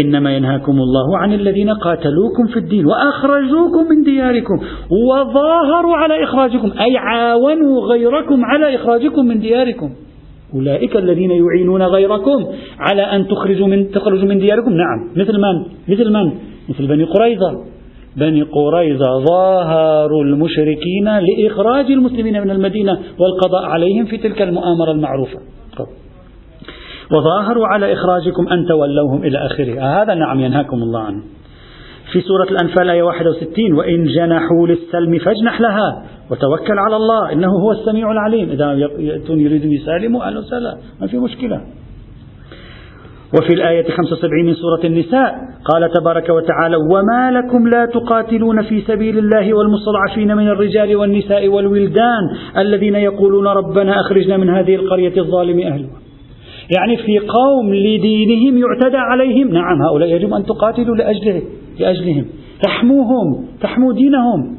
إنما 0.04 0.36
ينهاكم 0.36 0.72
الله 0.82 1.18
عن 1.18 1.34
الذين 1.34 1.70
قاتلوكم 1.70 2.48
في 2.54 2.60
الدين 2.60 2.86
وأخرجوكم 2.86 3.88
من 3.90 4.04
دياركم 4.04 4.60
وظاهروا 4.92 5.96
على 5.96 6.24
إخراجكم 6.24 6.72
أي 6.82 6.98
عاونوا 6.98 7.82
غيركم 7.90 8.46
على 8.46 8.76
إخراجكم 8.76 9.26
من 9.26 9.40
دياركم 9.40 9.90
أولئك 10.54 10.98
الذين 10.98 11.32
يعينون 11.32 11.82
غيركم 11.82 12.44
على 12.80 13.02
أن 13.02 13.28
تخرجوا 13.28 13.68
من 13.68 13.92
تخرجوا 13.92 14.28
من 14.28 14.40
دياركم 14.40 14.72
نعم 14.72 15.00
مثل 15.16 15.38
من 15.40 15.62
مثل 15.96 16.10
من 16.14 16.32
مثل 16.70 16.88
بني 16.88 17.04
قريظة 17.04 17.54
بني 18.18 18.42
قريظة 18.42 19.24
ظاهروا 19.30 20.24
المشركين 20.24 21.06
لإخراج 21.20 21.86
المسلمين 21.92 22.42
من 22.42 22.52
المدينة 22.52 22.92
والقضاء 22.92 23.66
عليهم 23.66 24.06
في 24.06 24.18
تلك 24.18 24.42
المؤامرة 24.42 24.92
المعروفة 24.92 25.40
وظاهروا 27.12 27.68
على 27.68 27.94
إخراجكم 27.94 28.48
أن 28.48 28.66
تولوهم 28.68 29.24
إلى 29.24 29.38
آخره 29.46 29.82
هذا 30.02 30.14
نعم 30.14 30.40
ينهاكم 30.40 30.78
الله 30.78 31.00
عنه 31.00 31.22
في 32.12 32.22
سورة 32.22 32.44
الأنفال 32.44 32.90
آية 32.90 33.04
61 33.04 33.74
وإن 33.74 34.04
جنحوا 34.06 34.68
للسلم 34.68 35.18
فاجنح 35.26 35.62
لها 35.62 36.02
وتوكل 36.32 36.80
على 36.88 36.96
الله 36.96 37.32
إنه 37.32 37.48
هو 37.52 37.72
السميع 37.72 38.12
العليم 38.12 38.50
إذا 38.52 38.74
يأتون 39.00 39.40
يريدون 39.40 39.72
يسالموا 39.72 40.24
أهلا 40.28 40.40
وسهلا 40.40 40.78
ما 41.02 41.08
في 41.08 41.18
مشكلة 41.18 41.62
وفي 43.40 43.54
الآية 43.54 43.84
75 43.92 44.46
من 44.46 44.54
سورة 44.54 44.82
النساء 44.86 45.36
قال 45.74 45.92
تبارك 45.92 46.30
وتعالى 46.30 46.76
وما 46.76 47.32
لكم 47.32 47.68
لا 47.68 47.86
تقاتلون 47.86 48.62
في 48.64 48.82
سبيل 48.82 49.18
الله 49.18 49.54
والمستضعفين 49.54 50.36
من 50.38 50.48
الرجال 50.48 50.96
والنساء 50.96 51.48
والولدان 51.48 52.22
الذين 52.58 52.96
يقولون 52.96 53.48
ربنا 53.48 53.96
أخرجنا 54.00 54.38
من 54.38 54.50
هذه 54.50 54.76
القرية 54.76 55.18
الظالم 55.22 55.60
أهلها 55.60 56.05
يعني 56.70 56.98
في 56.98 57.20
قوم 57.20 57.74
لدينهم 57.76 58.58
يعتدى 58.58 58.98
عليهم 58.98 59.52
نعم 59.52 59.82
هؤلاء 59.92 60.10
يجب 60.16 60.34
أن 60.34 60.46
تقاتلوا 60.46 60.96
لأجله 60.96 61.42
لأجلهم 61.80 62.26
تحموهم 62.64 63.46
تحموا 63.62 63.94
دينهم 63.94 64.58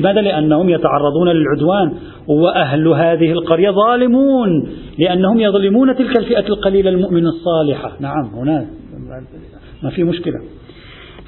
لماذا؟ 0.00 0.20
لأنهم 0.20 0.68
يتعرضون 0.68 1.28
للعدوان 1.28 1.94
وأهل 2.42 2.88
هذه 2.88 3.32
القرية 3.32 3.70
ظالمون 3.70 4.68
لأنهم 4.98 5.40
يظلمون 5.40 5.94
تلك 5.96 6.18
الفئة 6.20 6.46
القليلة 6.48 6.90
المؤمنة 6.90 7.28
الصالحة 7.28 7.92
نعم 8.00 8.24
هنا 8.34 8.66
ما 9.82 9.90
في 9.90 10.04
مشكلة 10.04 10.34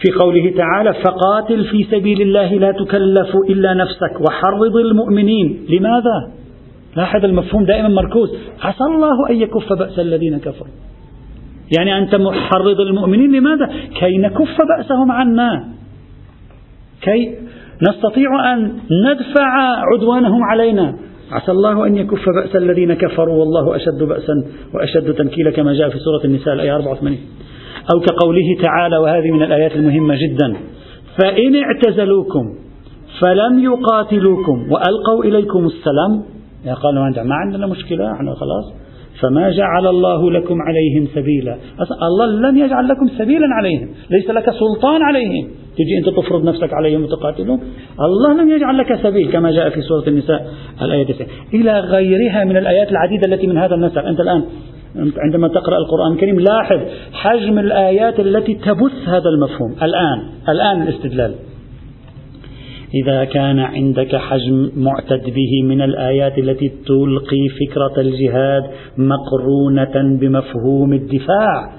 في 0.03 0.13
قوله 0.19 0.53
تعالى 0.57 0.95
فقاتل 0.95 1.65
في 1.65 1.87
سبيل 1.91 2.23
الله 2.23 2.55
لا 2.55 2.73
تكلف 2.73 3.29
إلا 3.51 3.75
نفسك 3.75 4.21
وحرض 4.21 4.77
المؤمنين 4.77 5.61
لماذا؟ 5.71 6.35
لاحظ 6.96 7.24
المفهوم 7.24 7.64
دائما 7.64 7.88
مركوز 7.88 8.35
عسى 8.62 8.85
الله 8.94 9.30
أن 9.30 9.37
يكف 9.37 9.72
بأس 9.72 9.98
الذين 9.98 10.38
كفروا 10.38 10.72
يعني 11.78 11.98
أنت 11.98 12.14
محرض 12.14 12.80
المؤمنين 12.80 13.33
لماذا؟ 13.33 13.66
كي 14.00 14.18
نكف 14.18 14.59
بأسهم 14.78 15.12
عنا 15.12 15.64
كي 17.02 17.35
نستطيع 17.90 18.54
أن 18.54 18.62
ندفع 19.07 19.44
عدوانهم 19.96 20.42
علينا 20.50 20.96
عسى 21.33 21.52
الله 21.52 21.87
أن 21.87 21.96
يكف 21.96 22.20
بأس 22.42 22.57
الذين 22.57 22.94
كفروا 22.94 23.35
والله 23.40 23.76
أشد 23.76 24.02
بأسا 24.09 24.33
وأشد 24.74 25.12
تنكيلا 25.14 25.50
كما 25.50 25.72
جاء 25.72 25.88
في 25.88 25.98
سورة 25.98 26.24
النساء 26.24 26.54
الآية 26.54 26.74
84 26.76 27.18
أو 27.94 28.00
كقوله 28.00 28.42
تعالى 28.62 28.96
وهذه 28.96 29.30
من 29.30 29.42
الآيات 29.42 29.72
المهمة 29.76 30.14
جدا 30.14 30.57
فإن 31.22 31.52
اعتزلوكم 31.57 32.44
فلم 33.20 33.59
يقاتلوكم 33.59 34.62
وألقوا 34.72 35.24
إليكم 35.24 35.66
السلام 35.66 36.34
يعني 36.64 36.79
قالوا 36.79 37.24
ما 37.24 37.35
عندنا 37.35 37.66
مشكلة 37.66 38.12
احنا 38.12 38.35
خلاص 38.35 38.72
فما 39.20 39.50
جعل 39.50 39.87
الله 39.87 40.31
لكم 40.31 40.59
عليهم 40.68 41.09
سبيلا 41.14 41.57
أصلا 41.81 41.98
الله 42.07 42.50
لم 42.50 42.57
يجعل 42.59 42.88
لكم 42.88 43.09
سبيلا 43.18 43.46
عليهم 43.59 43.88
ليس 44.11 44.31
لك 44.31 44.44
سلطان 44.50 45.03
عليهم 45.03 45.46
تجي 45.77 45.98
أنت 45.98 46.16
تفرض 46.18 46.44
نفسك 46.44 46.72
عليهم 46.72 47.03
وتقاتلهم 47.03 47.61
الله 48.00 48.42
لم 48.42 48.50
يجعل 48.50 48.79
لك 48.79 48.94
سبيل 49.03 49.33
كما 49.33 49.50
جاء 49.50 49.68
في 49.70 49.81
سورة 49.83 50.09
النساء 50.09 50.46
الآية 50.83 51.07
9 51.07 51.27
إلى 51.55 51.81
غيرها 51.81 52.44
من 52.44 52.57
الآيات 52.57 52.88
العديدة 52.90 53.35
التي 53.35 53.46
من 53.46 53.59
هذا 53.59 53.74
النسق 53.74 53.98
أنت 53.98 54.20
الآن 54.20 54.42
عندما 55.18 55.48
تقرأ 55.48 55.79
القرآن 55.79 56.12
الكريم 56.12 56.40
لاحظ 56.40 56.81
حجم 57.12 57.59
الآيات 57.59 58.20
التي 58.20 58.55
تبث 58.55 59.09
هذا 59.09 59.29
المفهوم 59.38 59.72
الآن 59.83 60.22
الآن 60.48 60.83
الاستدلال 60.83 61.35
إذا 62.94 63.25
كان 63.25 63.59
عندك 63.59 64.16
حجم 64.16 64.70
معتد 64.77 65.23
به 65.25 65.62
من 65.68 65.81
الآيات 65.83 66.38
التي 66.38 66.68
تلقي 66.68 67.49
فكرة 67.49 68.01
الجهاد 68.01 68.62
مقرونة 68.97 70.18
بمفهوم 70.18 70.92
الدفاع 70.92 71.73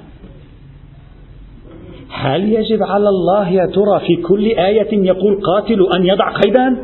هل 2.12 2.54
يجب 2.54 2.84
على 2.84 3.10
الله 3.10 3.50
يا 3.50 3.65
ترى 3.65 4.00
في 4.08 4.15
كل 4.15 4.46
آية 4.46 5.06
يقول 5.06 5.41
قاتل 5.41 5.88
أن 6.00 6.06
يضع 6.06 6.32
قيدا 6.34 6.78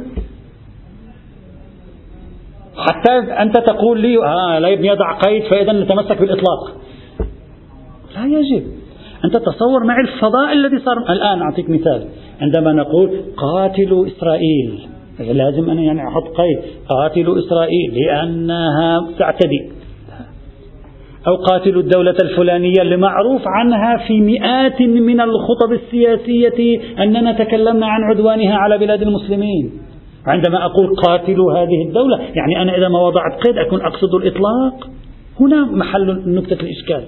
حتى 2.78 3.12
أنت 3.34 3.58
تقول 3.60 4.00
لي 4.02 4.18
آه 4.26 4.60
لا 4.60 4.68
يبني 4.68 4.88
يضع 4.88 5.18
قيد 5.20 5.44
فإذا 5.44 5.72
نتمسك 5.74 6.20
بالإطلاق 6.22 6.76
لا 8.16 8.26
يجب 8.40 8.64
أنت 9.26 9.38
تصور 9.38 9.84
معي 9.86 10.02
الفضاء 10.02 10.54
الذي 10.54 10.80
صار 10.80 10.98
الآن 11.14 11.42
أعطيك 11.42 11.70
مثال 11.70 12.06
عندما 12.42 12.74
نقول 12.74 13.22
قاتلوا 13.38 14.08
إسرائيل 14.08 14.80
لازم 15.20 15.70
أن 15.70 15.80
يعني 15.80 16.00
أحط 16.08 16.24
قيد 16.24 16.60
قاتلوا 16.90 17.40
إسرائيل 17.40 17.92
لأنها 17.94 19.08
تعتدي 19.20 19.70
أو 21.28 21.36
قاتلوا 21.36 21.82
الدولة 21.82 22.16
الفلانية 22.24 22.74
اللي 22.82 22.98
معروف 22.98 23.42
عنها 23.48 23.98
في 24.08 24.22
مئات 24.22 24.82
من 24.82 25.22
الخطب 25.22 25.72
السياسية 25.72 26.80
أننا 27.04 27.32
تكلمنا 27.32 27.86
عن 27.86 28.02
عدوانها 28.04 28.56
على 28.56 28.78
بلاد 28.78 29.02
المسلمين 29.02 29.72
عندما 30.28 30.66
أقول 30.66 30.96
قاتلوا 31.08 31.54
هذه 31.54 31.88
الدولة 31.88 32.18
يعني 32.20 32.62
أنا 32.62 32.78
إذا 32.78 32.88
ما 32.88 33.00
وضعت 33.00 33.34
قيد 33.48 33.58
أكون 33.58 33.82
أقصد 33.82 34.14
الإطلاق 34.16 34.90
هنا 35.40 35.66
محل 35.66 36.24
نكتة 36.26 36.54
الإشكال 36.64 37.04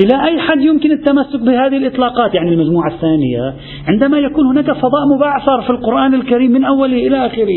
إلى 0.00 0.14
أي 0.24 0.38
حد 0.40 0.60
يمكن 0.60 0.92
التمسك 0.92 1.40
بهذه 1.40 1.76
الإطلاقات 1.76 2.34
يعني 2.34 2.54
المجموعة 2.54 2.88
الثانية 2.94 3.54
عندما 3.88 4.18
يكون 4.18 4.46
هناك 4.46 4.72
فضاء 4.72 5.06
مبعثر 5.16 5.62
في 5.62 5.70
القرآن 5.70 6.14
الكريم 6.14 6.50
من 6.52 6.64
أوله 6.64 6.96
إلى 7.06 7.26
آخره 7.26 7.48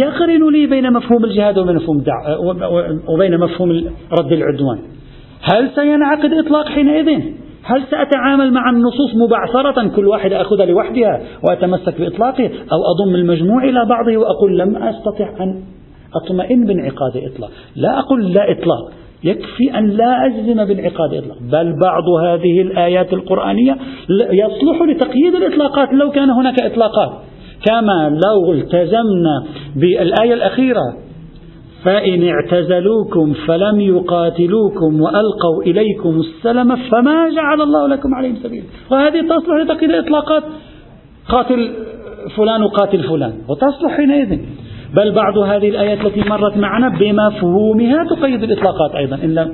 يقرن 0.00 0.52
لي 0.52 0.66
بين 0.66 0.92
مفهوم 0.92 1.24
الجهاد 1.24 1.58
وبين 1.58 1.76
مفهوم 1.76 2.00
وبين 3.10 3.40
مفهوم 3.40 3.70
رد 4.20 4.32
العدوان 4.32 4.78
هل 5.42 5.70
سينعقد 5.74 6.32
إطلاق 6.44 6.66
حينئذ؟ 6.68 7.20
هل 7.62 7.82
سأتعامل 7.90 8.52
مع 8.52 8.60
النصوص 8.70 9.10
مبعثرة 9.28 9.88
كل 9.96 10.06
واحدة 10.06 10.40
أخذها 10.40 10.66
لوحدها 10.66 11.20
وأتمسك 11.48 12.00
بإطلاقه 12.00 12.44
أو 12.72 12.78
أضم 12.94 13.14
المجموع 13.14 13.64
إلى 13.64 13.78
بعضه 13.88 14.16
وأقول 14.16 14.58
لم 14.58 14.76
أستطع 14.76 15.28
أن 15.40 15.62
أطمئن 16.24 16.66
بانعقاد 16.66 17.16
إطلاق 17.34 17.50
لا 17.76 17.98
أقول 17.98 18.32
لا 18.32 18.50
إطلاق 18.52 18.92
يكفي 19.26 19.78
أن 19.78 19.86
لا 19.90 20.26
أجزم 20.26 20.64
بالعقاد 20.64 21.14
إطلاق 21.14 21.38
بل 21.40 21.78
بعض 21.84 22.08
هذه 22.24 22.60
الآيات 22.60 23.12
القرآنية 23.12 23.78
يصلح 24.32 24.82
لتقييد 24.88 25.34
الإطلاقات 25.34 25.92
لو 25.92 26.10
كان 26.10 26.30
هناك 26.30 26.60
إطلاقات 26.62 27.12
كما 27.68 28.18
لو 28.28 28.52
التزمنا 28.52 29.44
بالآية 29.76 30.34
الأخيرة 30.34 30.96
فإن 31.84 32.28
اعتزلوكم 32.28 33.32
فلم 33.48 33.80
يقاتلوكم 33.80 35.00
وألقوا 35.00 35.62
إليكم 35.62 36.20
السلم 36.20 36.76
فما 36.76 37.30
جعل 37.34 37.60
الله 37.62 37.88
لكم 37.88 38.14
عليهم 38.14 38.36
سبيلا 38.42 38.64
وهذه 38.90 39.20
تصلح 39.26 39.56
لتقييد 39.64 39.90
إطلاقات 39.90 40.42
قاتل 41.28 41.70
فلان 42.36 42.62
وقاتل 42.62 43.02
فلان 43.02 43.32
وتصلح 43.48 43.96
حينئذ 43.96 44.38
بل 44.96 45.12
بعض 45.12 45.38
هذه 45.38 45.68
الآيات 45.68 46.00
التي 46.06 46.20
مرت 46.28 46.56
معنا 46.56 46.98
بمفهومها 46.98 48.04
تقيد 48.16 48.42
الإطلاقات 48.42 48.94
أيضا 48.96 49.16
إن 49.16 49.34
لم 49.34 49.52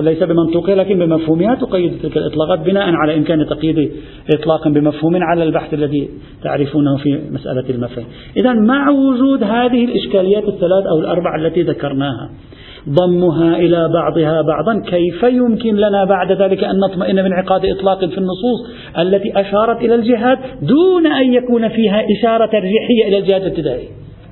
ليس 0.00 0.22
بمنطوقها 0.22 0.74
لكن 0.74 0.98
بمفهومها 0.98 1.54
تقيد 1.54 1.98
تلك 2.02 2.16
الإطلاقات 2.16 2.58
بناء 2.58 2.86
على 2.94 3.14
إمكان 3.14 3.46
تقييد 3.46 3.92
إطلاق 4.40 4.68
بمفهوم 4.68 5.16
على 5.16 5.42
البحث 5.44 5.74
الذي 5.74 6.08
تعرفونه 6.44 6.96
في 6.96 7.18
مسألة 7.30 7.64
المفهوم 7.70 8.06
إذا 8.36 8.52
مع 8.52 8.90
وجود 8.90 9.42
هذه 9.42 9.84
الإشكاليات 9.84 10.42
الثلاث 10.48 10.86
أو 10.94 11.00
الأربع 11.00 11.36
التي 11.40 11.62
ذكرناها 11.62 12.30
ضمها 12.88 13.56
إلى 13.56 13.88
بعضها 13.94 14.42
بعضا 14.42 14.82
كيف 14.90 15.22
يمكن 15.22 15.76
لنا 15.76 16.04
بعد 16.04 16.32
ذلك 16.32 16.64
أن 16.64 16.76
نطمئن 16.90 17.16
من 17.24 17.32
عقاد 17.32 17.62
إطلاق 17.66 17.98
في 17.98 18.18
النصوص 18.18 18.58
التي 18.98 19.40
أشارت 19.40 19.80
إلى 19.82 19.94
الجهاد 19.94 20.38
دون 20.62 21.06
أن 21.06 21.32
يكون 21.34 21.68
فيها 21.68 22.02
إشارة 22.18 22.46
ترجيحية 22.46 23.08
إلى 23.08 23.18
الجهاد 23.18 23.42
الابتدائي 23.42 23.88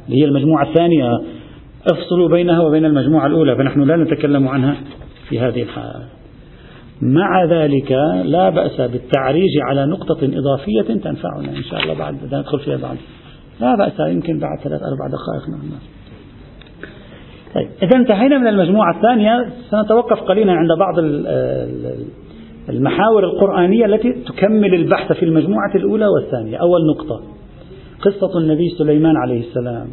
اللي 0.08 0.20
هي 0.20 0.24
المجموعة 0.24 0.68
الثانية 0.68 1.18
افصلوا 1.86 2.28
بينها 2.30 2.60
وبين 2.60 2.84
المجموعة 2.84 3.26
الأولى 3.26 3.56
فنحن 3.56 3.82
لا 3.82 3.96
نتكلم 3.96 4.48
عنها 4.48 4.76
في 5.28 5.40
هذه 5.40 5.62
الحالة 5.62 6.04
مع 7.02 7.44
ذلك 7.44 7.92
لا 8.24 8.50
بأس 8.50 8.80
بالتعريج 8.80 9.50
على 9.70 9.86
نقطة 9.86 10.18
إضافية 10.24 10.94
تنفعنا 10.94 11.50
إن 11.56 11.62
شاء 11.70 11.82
الله 11.82 11.94
بعد 11.94 12.16
ندخل 12.34 12.60
فيها 12.60 12.76
بعد 12.76 12.96
لا 13.60 13.76
بأس 13.76 13.92
يمكن 14.00 14.38
بعد 14.38 14.58
ثلاث 14.64 14.80
أربع 14.82 15.06
دقائق 15.06 15.48
نعم 15.50 15.78
طيب 17.54 17.68
إذا 17.82 17.98
انتهينا 18.00 18.38
من 18.38 18.46
المجموعة 18.46 18.96
الثانية 18.96 19.46
سنتوقف 19.70 20.20
قليلا 20.20 20.52
عند 20.52 20.68
بعض 20.78 20.94
المحاور 22.70 23.24
القرآنية 23.24 23.84
التي 23.86 24.12
تكمل 24.28 24.74
البحث 24.74 25.12
في 25.12 25.24
المجموعة 25.24 25.74
الأولى 25.76 26.06
والثانية 26.06 26.56
أول 26.56 26.80
نقطة 26.96 27.33
قصة 28.04 28.38
النبي 28.38 28.68
سليمان 28.78 29.12
عليه 29.16 29.48
السلام 29.48 29.88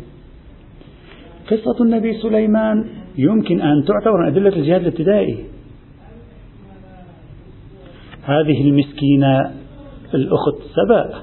قصة 1.48 1.84
النبي 1.84 2.14
سليمان 2.22 2.86
يمكن 3.18 3.62
أن 3.62 3.84
تعتبر 3.88 4.22
من 4.22 4.28
أدلة 4.28 4.56
الجهاد 4.56 4.82
الابتدائي 4.82 5.46
هذه 8.24 8.62
المسكينة 8.68 9.52
الأخت 10.14 10.56
سبأ 10.76 11.18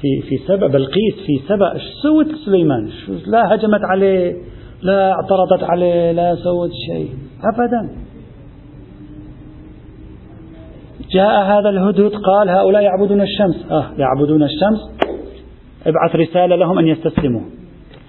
في 0.00 0.22
في 0.28 0.36
سبأ 0.48 0.66
بلقيس 0.66 1.14
في 1.26 1.40
سبأ 1.48 1.72
شو 1.72 1.86
سوت 2.02 2.26
سليمان؟ 2.46 2.90
شو 3.06 3.12
لا 3.30 3.54
هجمت 3.54 3.80
عليه 3.90 4.36
لا 4.82 5.12
اعترضت 5.12 5.62
عليه 5.70 6.12
لا 6.12 6.34
سوت 6.34 6.70
شيء 6.88 7.08
أبدا 7.54 7.90
جاء 11.14 11.40
هذا 11.42 11.68
الهدهد 11.68 12.12
قال 12.26 12.48
هؤلاء 12.48 12.82
يعبدون 12.82 13.20
الشمس 13.20 13.66
آه 13.70 13.90
يعبدون 13.98 14.42
الشمس 14.42 14.80
ابعث 15.86 16.16
رسالة 16.16 16.56
لهم 16.56 16.78
أن 16.78 16.86
يستسلموا 16.86 17.40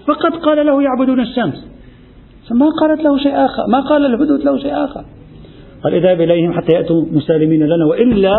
فقد 0.08 0.32
قال 0.46 0.66
له 0.66 0.84
يعبدون 0.84 1.20
الشمس 1.20 1.68
ما 2.52 2.68
قالت 2.82 3.02
له 3.04 3.18
شيء 3.18 3.32
آخر 3.46 3.64
ما 3.72 3.80
قال 3.90 4.06
الهدود 4.06 4.42
له 4.46 4.58
شيء 4.62 4.74
آخر 4.84 5.04
قال 5.84 5.94
اذهب 5.94 6.22
إليهم 6.22 6.54
حتى 6.54 6.76
يأتوا 6.76 7.06
مسالمين 7.12 7.64
لنا 7.64 7.86
وإلا 7.90 8.32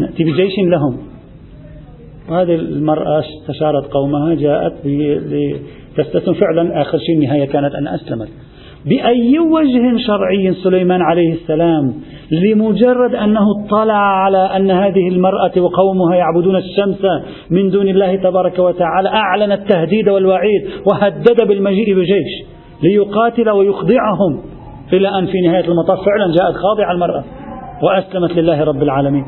نأتي 0.00 0.24
بجيش 0.24 0.52
لهم 0.64 0.98
وهذه 2.30 2.54
المرأة 2.54 3.18
استشارت 3.40 3.84
قومها 3.92 4.34
جاءت 4.34 4.72
لتستسلم 4.86 6.34
فعلا 6.34 6.80
آخر 6.82 6.98
شيء 6.98 7.14
النهاية 7.16 7.44
كانت 7.44 7.74
أن 7.74 7.86
أسلمت 7.88 8.28
بأي 8.86 9.38
وجه 9.38 9.96
شرعي 10.06 10.54
سليمان 10.54 11.02
عليه 11.02 11.32
السلام 11.32 11.94
لمجرد 12.32 13.14
أنه 13.14 13.40
اطلع 13.66 13.98
على 14.24 14.38
أن 14.56 14.70
هذه 14.70 15.08
المرأة 15.08 15.50
وقومها 15.58 16.16
يعبدون 16.16 16.56
الشمس 16.56 17.00
من 17.50 17.68
دون 17.70 17.88
الله 17.88 18.16
تبارك 18.16 18.58
وتعالى 18.58 19.08
أعلن 19.08 19.52
التهديد 19.52 20.08
والوعيد 20.08 20.66
وهدد 20.86 21.46
بالمجيء 21.48 21.94
بجيش 21.96 22.42
ليقاتل 22.82 23.50
ويخضعهم 23.50 24.40
إلى 24.92 25.08
أن 25.08 25.26
في 25.26 25.40
نهاية 25.40 25.64
المطاف 25.64 25.98
فعلا 26.06 26.26
جاءت 26.40 26.54
خاضعة 26.54 26.92
المرأة 26.92 27.24
وأسلمت 27.82 28.30
لله 28.38 28.64
رب 28.64 28.82
العالمين 28.82 29.24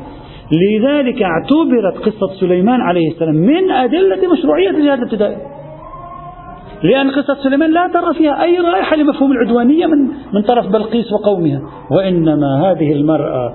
لذلك 0.51 1.23
اعتبرت 1.23 1.97
قصة 2.05 2.39
سليمان 2.39 2.81
عليه 2.81 3.11
السلام 3.11 3.35
من 3.35 3.71
أدلة 3.71 4.33
مشروعية 4.33 4.69
الجهاد 4.69 4.97
الابتدائي 4.97 5.56
لأن 6.83 7.11
قصة 7.11 7.43
سليمان 7.43 7.73
لا 7.73 7.89
ترى 7.93 8.13
فيها 8.13 8.43
أي 8.43 8.57
رائحة 8.59 8.95
لمفهوم 8.95 9.31
العدوانية 9.31 9.85
من, 9.85 10.01
من 10.33 10.41
طرف 10.49 10.67
بلقيس 10.67 11.05
وقومها 11.13 11.61
وإنما 11.91 12.61
هذه 12.71 12.91
المرأة 12.91 13.53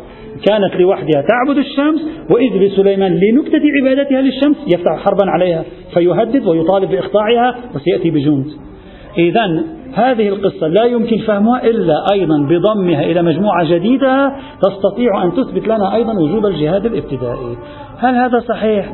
كانت 0.48 0.76
لوحدها 0.80 1.24
تعبد 1.28 1.58
الشمس 1.58 2.00
وإذ 2.30 2.66
بسليمان 2.66 3.12
لنكتة 3.14 3.60
عبادتها 3.82 4.22
للشمس 4.22 4.56
يفتح 4.74 5.04
حربا 5.04 5.30
عليها 5.30 5.64
فيهدد 5.94 6.46
ويطالب 6.46 6.90
بإقطاعها 6.90 7.54
وسيأتي 7.74 8.10
بجند 8.10 8.46
إذا 9.18 9.40
هذه 9.94 10.28
القصة 10.28 10.66
لا 10.66 10.84
يمكن 10.84 11.18
فهمها 11.18 11.62
إلا 11.64 11.94
أيضا 12.12 12.34
بضمها 12.38 13.02
إلى 13.04 13.22
مجموعة 13.22 13.64
جديدة 13.70 14.32
تستطيع 14.62 15.22
أن 15.24 15.32
تثبت 15.32 15.64
لنا 15.68 15.94
أيضا 15.94 16.12
وجوب 16.12 16.46
الجهاد 16.46 16.86
الابتدائي 16.86 17.56
هل 17.98 18.14
هذا 18.14 18.38
صحيح؟ 18.48 18.86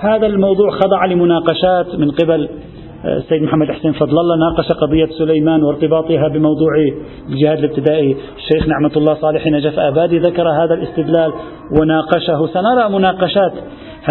هذا 0.00 0.26
الموضوع 0.26 0.70
خضع 0.70 1.04
لمناقشات 1.04 1.94
من 1.98 2.10
قبل 2.10 2.48
السيد 3.04 3.42
محمد 3.42 3.70
حسين 3.70 3.92
فضل 3.92 4.10
الله 4.10 4.36
ناقش 4.36 4.72
قضية 4.72 5.06
سليمان 5.18 5.62
وارتباطها 5.62 6.28
بموضوع 6.28 6.68
الجهاد 7.28 7.58
الابتدائي 7.58 8.16
الشيخ 8.36 8.68
نعمة 8.68 8.90
الله 8.96 9.14
صالح 9.14 9.46
نجف 9.46 9.78
آبادي 9.78 10.18
ذكر 10.18 10.48
هذا 10.48 10.74
الاستدلال 10.74 11.32
وناقشه 11.80 12.46
سنرى 12.46 12.92
مناقشات 12.98 13.52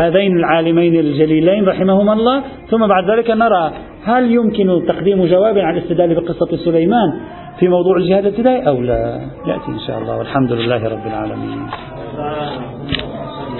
هذين 0.04 0.38
العالمين 0.38 1.00
الجليلين 1.00 1.66
رحمهما 1.66 2.14
الله 2.14 2.44
ثم 2.72 2.88
بعد 2.88 3.10
ذلك 3.18 3.30
نرى 3.32 3.72
هل 4.04 4.32
يمكن 4.32 4.86
تقديم 4.88 5.26
جواب 5.26 5.58
على 5.58 5.78
الاستدلال 5.80 6.16
بقصة 6.16 6.58
سليمان 6.66 7.10
في 7.60 7.68
موضوع 7.68 7.98
الجهاد 7.98 8.26
الابتدائي 8.26 8.68
أو 8.68 8.82
لا 8.82 9.22
يأتي 9.48 9.68
إن 9.68 9.80
شاء 9.88 10.00
الله 10.00 10.18
والحمد 10.18 10.52
لله 10.52 10.84
رب 10.86 11.08
العالمين 11.08 11.70